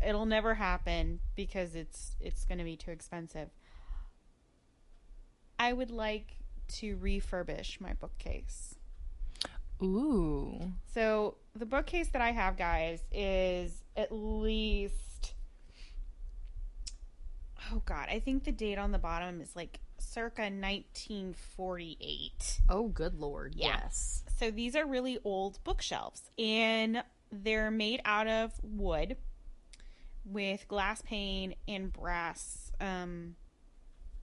[0.05, 3.51] it'll never happen because it's it's going to be too expensive.
[5.59, 8.75] I would like to refurbish my bookcase.
[9.83, 10.73] Ooh.
[10.93, 15.35] So the bookcase that I have, guys, is at least
[17.73, 19.81] oh god, I think the date on the bottom is like
[20.15, 22.61] circa 1948.
[22.69, 23.55] Oh, good lord.
[23.57, 23.81] Yeah.
[23.83, 24.23] Yes.
[24.39, 27.03] So these are really old bookshelves and
[27.33, 29.17] they're made out of wood
[30.25, 33.35] with glass pane and brass um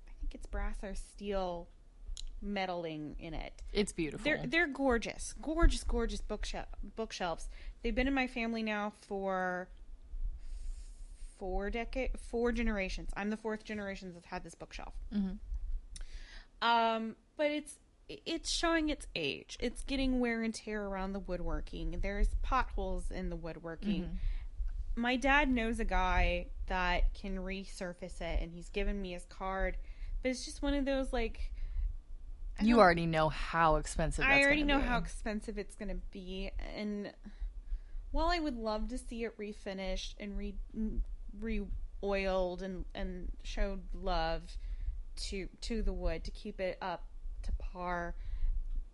[0.08, 1.68] I think it's brass or steel
[2.44, 3.62] metaling in it.
[3.74, 4.24] It's beautiful.
[4.24, 7.50] They're they're gorgeous, gorgeous, gorgeous bookshelf bookshelves.
[7.84, 9.68] They've been in my family now for
[11.38, 13.10] four decade, four generations.
[13.16, 14.94] I'm the fourth generation that's had this bookshelf.
[15.14, 15.38] Mhm.
[16.62, 17.76] Um, but it's
[18.08, 19.58] it's showing its age.
[19.60, 22.00] It's getting wear and tear around the woodworking.
[22.02, 24.20] There's potholes in the woodworking.
[24.96, 29.78] My dad knows a guy that can resurface it, and he's given me his card.
[30.22, 31.52] But it's just one of those like
[32.62, 34.86] you already know how expensive that's I already know be.
[34.86, 37.12] how expensive it's going to be, and
[38.12, 40.56] while I would love to see it refinished and re
[41.40, 41.62] re
[42.04, 44.58] oiled and and showed love
[45.30, 47.04] to to the wood to keep it up
[47.44, 48.16] to par,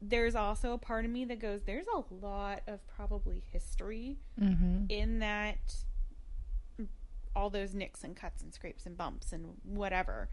[0.02, 4.86] there's also a part of me that goes, there's a lot of probably history Mm-hmm.
[4.90, 5.58] in that
[7.36, 10.28] all those nicks and cuts and scrapes and bumps and whatever.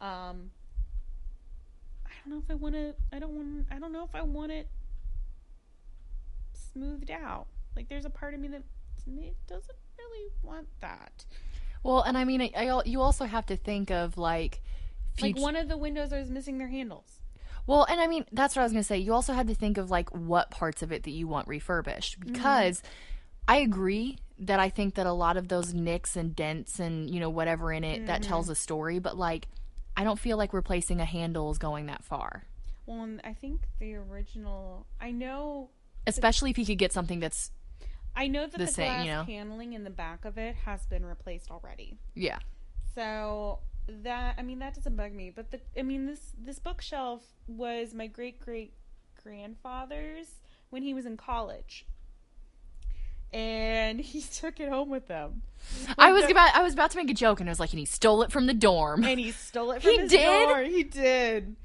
[0.00, 0.50] Um,
[2.06, 2.94] I don't know if I want to.
[3.12, 3.66] I don't want.
[3.70, 4.68] I don't know if I want it
[6.52, 7.46] smoothed out.
[7.76, 8.62] Like there's a part of me that
[9.46, 11.24] doesn't really want that.
[11.82, 14.62] Well, and I mean, I, I, you also have to think of like,
[15.22, 17.20] Like one of the windows is missing their handles.
[17.66, 18.98] Well, and I mean, that's what I was going to say.
[18.98, 22.18] You also have to think of like what parts of it that you want refurbished
[22.18, 22.32] mm-hmm.
[22.32, 22.82] because
[23.46, 27.20] I agree that I think that a lot of those nicks and dents and, you
[27.20, 28.52] know, whatever in it that tells mm-hmm.
[28.52, 29.48] a story, but like
[29.96, 32.44] I don't feel like replacing a handle is going that far.
[32.86, 34.86] Well, and I think the original.
[35.00, 35.70] I know.
[36.06, 37.50] Especially if you could get something that's
[38.16, 39.24] I know that The the, same, glass you know?
[39.24, 41.98] paneling in the back of it has been replaced already.
[42.14, 42.38] yeah.
[42.94, 43.60] So
[44.02, 47.94] that I mean that doesn't bug me, but the I mean this this bookshelf was
[47.94, 48.72] my great great
[49.22, 50.26] grandfather's
[50.70, 51.86] when he was in college.
[53.32, 55.42] And he took it home with them.
[55.98, 57.78] I was about I was about to make a joke and I was like, and
[57.80, 59.04] he stole it from the dorm.
[59.04, 60.48] And he stole it from He his did?
[60.48, 60.62] door.
[60.62, 61.56] He did.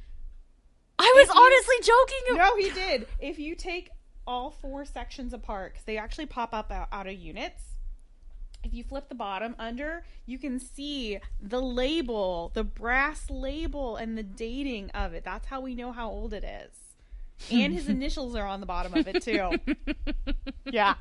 [1.00, 2.38] I was if you- honestly joking.
[2.38, 3.08] No, he did.
[3.20, 3.90] If you take
[4.26, 7.62] all four sections apart, because they actually pop up out, out of units.
[8.64, 14.18] If you flip the bottom under, you can see the label, the brass label, and
[14.18, 15.24] the dating of it.
[15.26, 16.72] That's how we know how old it is.
[17.52, 19.52] And his initials are on the bottom of it too.
[20.66, 20.96] yeah.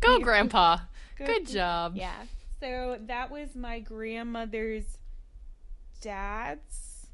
[0.00, 0.78] Go, Grandpa.
[1.16, 1.96] Good- Good job.
[1.96, 2.12] Yeah.
[2.60, 4.98] So that was my grandmother's
[6.00, 7.06] dad's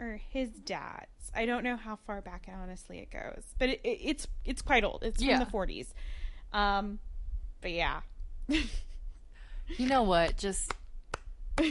[0.00, 1.30] or his dad's.
[1.34, 4.84] I don't know how far back honestly it goes, but it, it, it's it's quite
[4.84, 5.02] old.
[5.02, 5.38] It's Yeah.
[5.44, 5.86] from the 40s.
[6.52, 6.98] Um
[7.64, 8.00] but yeah.
[9.78, 10.36] You know what?
[10.36, 10.74] Just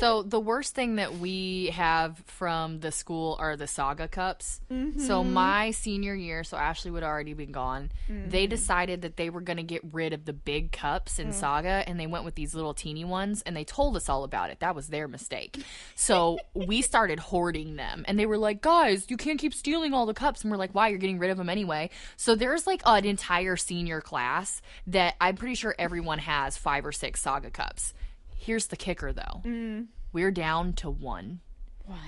[0.00, 4.60] So the worst thing that we have from the school are the saga cups.
[4.72, 5.00] Mm-hmm.
[5.00, 7.90] So my senior year, so Ashley would already been gone.
[8.08, 8.50] They mm-hmm.
[8.50, 11.34] decided that they were going to get rid of the big cups in mm.
[11.34, 14.50] saga, and they went with these little teeny ones, and they told us all about
[14.50, 14.60] it.
[14.60, 15.62] That was their mistake.
[15.96, 20.06] So we started hoarding them, and they were like, "Guys, you can't keep stealing all
[20.06, 20.88] the cups." And we're like, "Why?
[20.88, 25.36] You're getting rid of them anyway." So there's like an entire senior class that I'm
[25.36, 27.92] pretty sure everyone has five or six saga cups.
[28.40, 29.42] Here's the kicker though.
[29.44, 29.88] Mm.
[30.12, 31.40] We're down to one.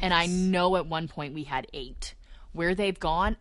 [0.00, 2.14] And I know at one point we had eight.
[2.52, 3.36] Where they've gone,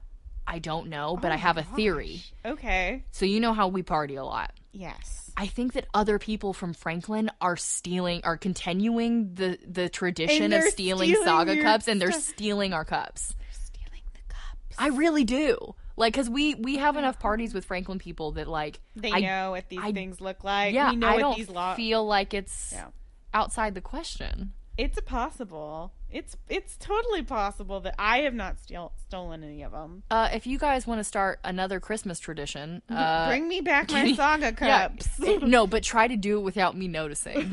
[0.47, 2.23] I don't know, but oh I have a theory.
[2.45, 3.03] okay.
[3.11, 4.51] So you know how we party a lot.
[4.73, 5.31] Yes.
[5.37, 10.63] I think that other people from Franklin are stealing, are continuing the the tradition of
[10.63, 13.33] stealing, stealing saga cups, and they're stealing our cups.
[13.39, 14.75] They're stealing the cups.
[14.77, 15.75] I really do.
[15.97, 19.51] Like, cause we we have enough parties with Franklin people that like They I, know
[19.51, 20.73] what these I- things look like.
[20.73, 22.87] Yeah, we know I what don't these law feel like it's Yeah.
[23.33, 24.53] outside the question.
[24.77, 25.91] It's a possible.
[26.09, 30.03] It's it's totally possible that I have not steal, stolen any of them.
[30.09, 34.13] Uh, if you guys want to start another Christmas tradition, uh, Bring me back my
[34.13, 35.19] saga yeah, cups.
[35.41, 37.51] no, but try to do it without me noticing.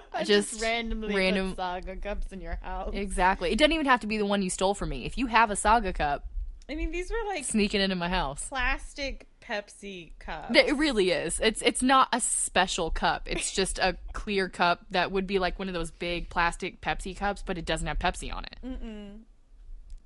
[0.14, 2.90] I just randomly random- saga cups in your house.
[2.94, 3.50] exactly.
[3.50, 5.04] It doesn't even have to be the one you stole from me.
[5.06, 6.26] If you have a saga cup,
[6.70, 8.46] I mean, these were like sneaking into my house.
[8.48, 10.54] plastic Pepsi cup.
[10.54, 11.40] It really is.
[11.40, 13.22] It's it's not a special cup.
[13.26, 17.16] It's just a clear cup that would be like one of those big plastic Pepsi
[17.16, 18.58] cups, but it doesn't have Pepsi on it.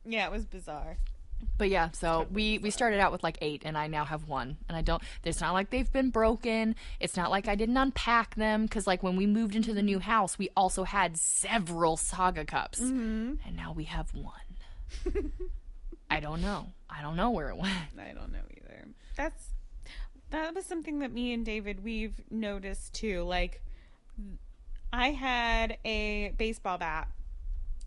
[0.07, 0.97] yeah, it was bizarre.
[1.59, 4.57] But yeah, so we we started out with like eight, and I now have one,
[4.67, 5.03] and I don't.
[5.23, 6.77] It's not like they've been broken.
[6.99, 9.99] It's not like I didn't unpack them because like when we moved into the new
[9.99, 13.35] house, we also had several saga cups, mm-hmm.
[13.47, 14.33] and now we have one.
[16.15, 16.69] I don't know.
[16.89, 17.75] I don't know where it went.
[17.99, 18.87] I don't know either.
[19.17, 19.49] That's
[20.31, 23.23] that was something that me and David we've noticed too.
[23.23, 23.63] Like
[24.93, 27.09] I had a baseball bat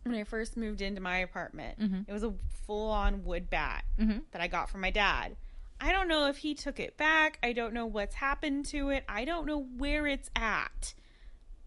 [0.04, 1.80] when I first moved into my apartment.
[1.80, 2.02] Mm-hmm.
[2.06, 2.34] It was a
[2.66, 4.20] full on wood bat mm-hmm.
[4.32, 5.38] that I got from my dad.
[5.80, 7.40] I don't know if he took it back.
[7.42, 9.06] I don't know what's happened to it.
[9.08, 10.96] I don't know where it's at.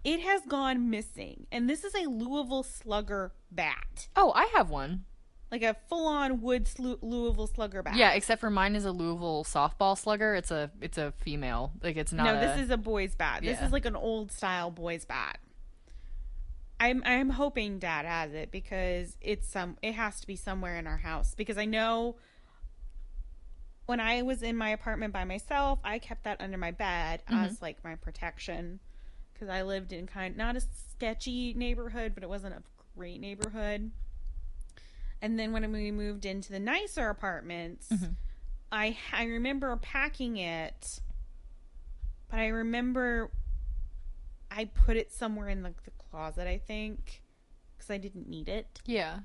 [0.05, 1.47] It has gone missing.
[1.51, 4.09] And this is a Louisville Slugger bat.
[4.17, 5.05] Oh, I have one.
[5.51, 7.97] Like a full on wood slu- Louisville Slugger bat.
[7.97, 10.35] Yeah, except for mine is a Louisville softball slugger.
[10.37, 11.73] It's a it's a female.
[11.83, 12.25] Like it's not.
[12.25, 13.41] No, a- this is a boy's bat.
[13.43, 15.39] This is like an old style boy's bat.
[16.79, 20.87] I'm I'm hoping Dad has it because it's some it has to be somewhere in
[20.87, 22.17] our house because I know
[23.87, 27.45] when I was in my apartment by myself, I kept that under my bed Mm-hmm.
[27.45, 28.79] as like my protection
[29.35, 32.63] because I lived in kind not a sketchy neighborhood, but it wasn't a
[32.97, 33.91] great neighborhood.
[35.23, 38.13] And then when we moved into the nicer apartments, Mm-hmm.
[38.73, 41.01] I I remember packing it,
[42.31, 43.31] but I remember
[44.51, 46.47] I put it somewhere in the, the closet.
[46.47, 47.23] I think
[47.77, 49.21] because I didn't need it yeah.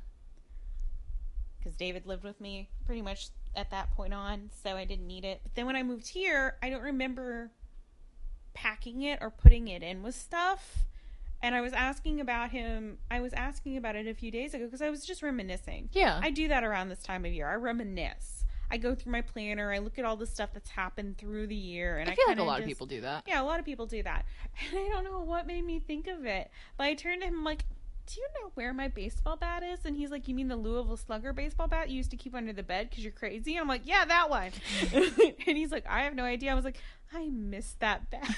[1.58, 5.26] because David lived with me pretty much at that point on, so I didn't need
[5.26, 5.42] it.
[5.44, 7.52] But then when I moved here, I don't remember
[8.54, 10.86] packing it or putting it in with stuff.
[11.42, 12.98] And I was asking about him.
[13.12, 15.90] I was asking about it a few days ago because I was just reminiscing.
[15.92, 16.20] Yeah.
[16.22, 17.48] I do that around this time of year.
[17.48, 18.46] I reminisce.
[18.72, 19.72] I go through my planner.
[19.72, 22.28] I look at all the stuff that's happened through the year, and I, I feel
[22.28, 23.24] like a lot of people do that.
[23.28, 24.26] Yeah, a lot of people do that,
[24.72, 26.50] and I don't know what made me think of it.
[26.78, 27.66] But I turned to him like,
[28.08, 30.98] "Do you know where my baseball bat is?" And he's like, "You mean the Louisville
[30.98, 33.68] Slugger baseball bat you used to keep under the bed because you're crazy?" And I'm
[33.68, 34.52] like, "Yeah, that one."
[34.94, 36.78] and he's like, "I have no idea." I was like,
[37.14, 38.36] "I missed that bat."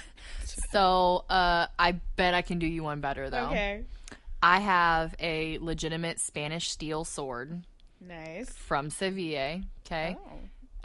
[0.72, 3.48] So uh, I bet I can do you one better though.
[3.48, 3.86] okay,
[4.42, 7.64] I have a legitimate Spanish steel sword
[8.02, 8.50] nice.
[8.50, 9.62] from Sevilla.
[9.86, 10.18] Okay.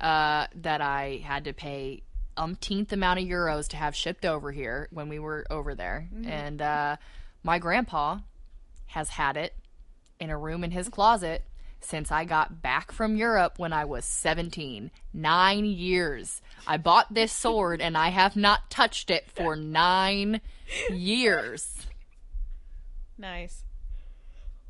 [0.00, 0.06] Oh.
[0.06, 2.02] uh, that I had to pay
[2.36, 6.08] umpteenth amount of euros to have shipped over here when we were over there.
[6.24, 6.96] And uh,
[7.42, 8.18] my grandpa
[8.92, 9.54] has had it
[10.20, 11.44] in a room in his closet
[11.80, 14.90] since I got back from Europe when I was 17.
[15.12, 16.40] Nine years.
[16.66, 20.40] I bought this sword and I have not touched it for nine
[20.90, 21.86] years.
[23.18, 23.64] Nice.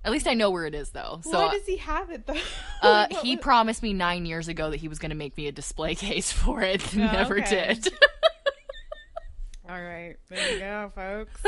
[0.05, 1.21] At least I know where it is, though.
[1.23, 2.35] So Why does he have it though?
[2.83, 5.47] uh, he was- promised me nine years ago that he was going to make me
[5.49, 6.83] a display case for it.
[6.95, 7.75] Oh, Never okay.
[7.75, 7.93] did.
[9.69, 11.41] All right, there you go, folks.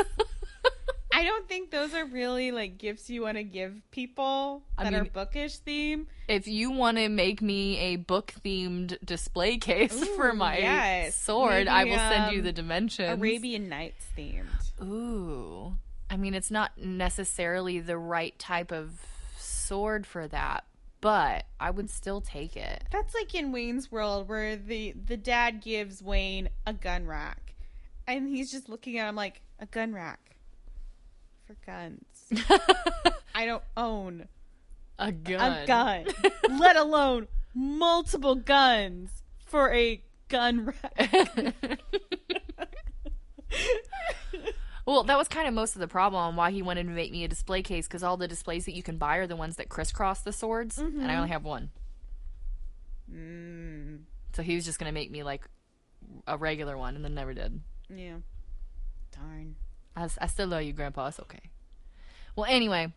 [1.13, 4.93] I don't think those are really like gifts you want to give people I that
[4.93, 6.07] are bookish theme.
[6.27, 11.15] if you want to make me a book themed display case for my yes.
[11.15, 13.19] sword, I Maybe, will send you um, the dimensions.
[13.19, 14.81] Arabian Nights themed.
[14.83, 15.77] Ooh.
[16.09, 18.99] I mean, it's not necessarily the right type of
[19.37, 20.65] sword for that,
[21.01, 22.83] but I would still take it.
[22.91, 27.55] That's like in Wayne's World where the the dad gives Wayne a gun rack,
[28.07, 30.34] and he's just looking at him like a gun rack
[31.45, 32.05] for guns.
[33.35, 34.27] I don't own
[34.99, 35.63] A gun.
[35.63, 36.05] a gun,
[36.59, 39.09] let alone multiple guns
[39.45, 41.79] for a gun rack.
[44.87, 47.23] Well, that was kind of most of the problem why he wanted to make me
[47.23, 49.67] a display case because all the displays that you can buy are the ones that
[49.67, 51.71] crisscross the swords, and I only have one.
[53.11, 54.01] Mm,
[54.33, 55.43] So he was just going to make me like
[56.27, 57.61] a regular one, and then never did.
[57.89, 58.17] yeah.
[59.11, 59.55] Darn.
[59.95, 61.07] I, I still love you, Grandpa.
[61.07, 61.39] It's okay.
[62.35, 62.91] Well, anyway,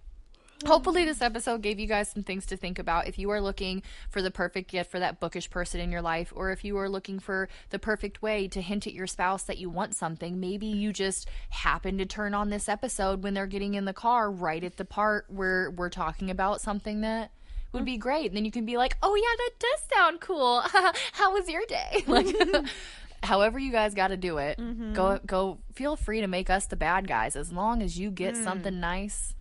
[0.66, 3.06] hopefully this episode gave you guys some things to think about.
[3.06, 6.32] If you are looking for the perfect gift for that bookish person in your life,
[6.34, 9.58] or if you are looking for the perfect way to hint at your spouse that
[9.58, 13.74] you want something, maybe you just happen to turn on this episode when they're getting
[13.74, 17.30] in the car right at the part where we're talking about something that
[17.72, 18.00] would be mm-hmm.
[18.00, 18.26] great.
[18.26, 20.60] And then you can be like, oh, yeah, that does sound cool.
[21.12, 22.02] How was your day?
[22.06, 22.26] Like,
[23.22, 24.58] however you guys got to do it,
[24.94, 25.58] go go.
[25.74, 29.34] Feel free to make us the bad guys as long as you get something nice.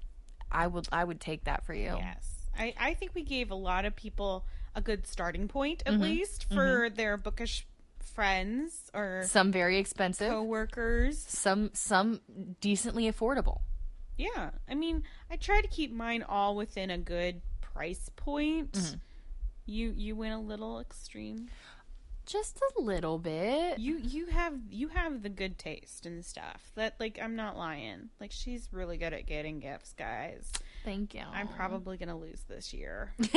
[0.51, 1.95] I would I would take that for you.
[1.97, 2.25] Yes.
[2.57, 5.93] I, I think we gave a lot of people a good starting point, Mm-hmm.
[5.95, 7.67] at least, for their bookish
[7.99, 11.19] friends or Some very expensive, coworkers.
[11.19, 12.21] some some
[12.61, 13.61] decently affordable.
[14.17, 14.51] Yeah.
[14.67, 18.71] I mean, I try to keep mine all within a good price point.
[18.71, 18.95] Mm-hmm.
[19.67, 21.49] You you went a little extreme.
[22.27, 23.79] Just a little bit.
[23.79, 26.71] You you have you have the good taste and stuff.
[26.75, 28.09] That like I'm not lying.
[28.19, 30.51] Like she's really good at getting gifts, guys.
[30.83, 31.23] Thank you.
[31.33, 33.13] I'm probably gonna lose this year.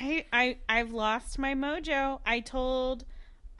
[0.00, 2.20] I, I I've lost my mojo.
[2.24, 3.04] I told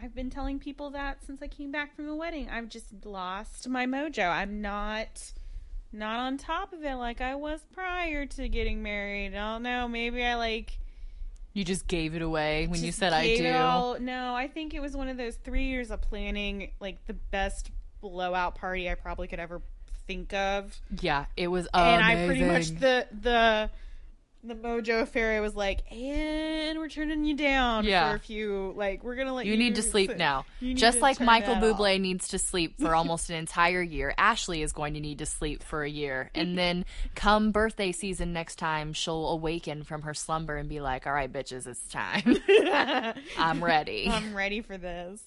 [0.01, 2.49] I've been telling people that since I came back from the wedding.
[2.49, 4.31] I've just lost my mojo.
[4.31, 5.33] I'm not
[5.93, 9.35] not on top of it like I was prior to getting married.
[9.35, 9.89] I don't know.
[9.89, 10.79] Maybe I like
[11.57, 14.05] You just gave it away when you said I do.
[14.05, 17.71] No, I think it was one of those three years of planning, like the best
[18.03, 19.63] blowout party I probably could ever
[20.07, 20.79] think of.
[21.01, 23.71] Yeah, it was and I pretty much the the
[24.47, 28.11] the Mojo Fairy was like, and we're turning you down Yeah.
[28.11, 28.73] for a few.
[28.77, 29.53] Like we're gonna let you.
[29.53, 30.45] You need to sleep sit- now.
[30.63, 32.01] Just like Michael Bublé off.
[32.01, 35.63] needs to sleep for almost an entire year, Ashley is going to need to sleep
[35.63, 36.31] for a year.
[36.35, 36.85] And then
[37.15, 41.33] come birthday season next time, she'll awaken from her slumber and be like, all right,
[41.33, 42.37] bitches, it's time.
[43.39, 44.09] I'm ready.
[44.11, 45.23] I'm ready for this.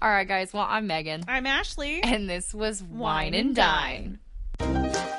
[0.00, 0.52] all right, guys.
[0.52, 1.24] Well, I'm Megan.
[1.28, 2.02] I'm Ashley.
[2.02, 4.18] And this was Wine, Wine and and
[4.58, 5.11] Dine.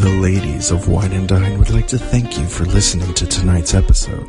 [0.00, 3.74] The ladies of Wine and Dine would like to thank you for listening to tonight's
[3.74, 4.26] episode.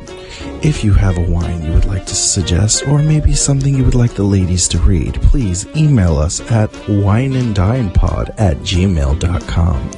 [0.62, 3.94] If you have a wine you would like to suggest, or maybe something you would
[3.94, 9.90] like the ladies to read, please email us at wineanddinepod at gmail.com.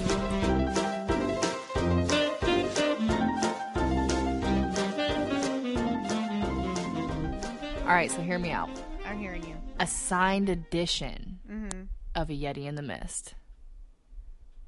[7.86, 8.70] All right, so hear me out.
[9.06, 9.54] I'm hearing you.
[9.78, 11.82] A signed edition Mm-hmm.
[12.14, 13.34] of A Yeti in the Mist.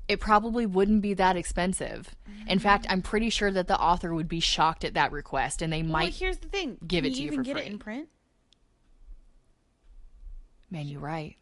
[0.09, 2.15] It probably wouldn't be that expensive.
[2.49, 5.73] In fact, I'm pretty sure that the author would be shocked at that request and
[5.73, 6.79] they Well, might here's the thing.
[6.87, 7.63] give Can it to you even for get free.
[7.63, 8.09] it in print.
[10.71, 11.37] Man, you're right.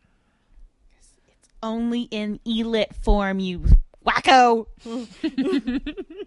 [1.29, 3.65] It's Only in e-lit form, you
[4.07, 4.67] wacko.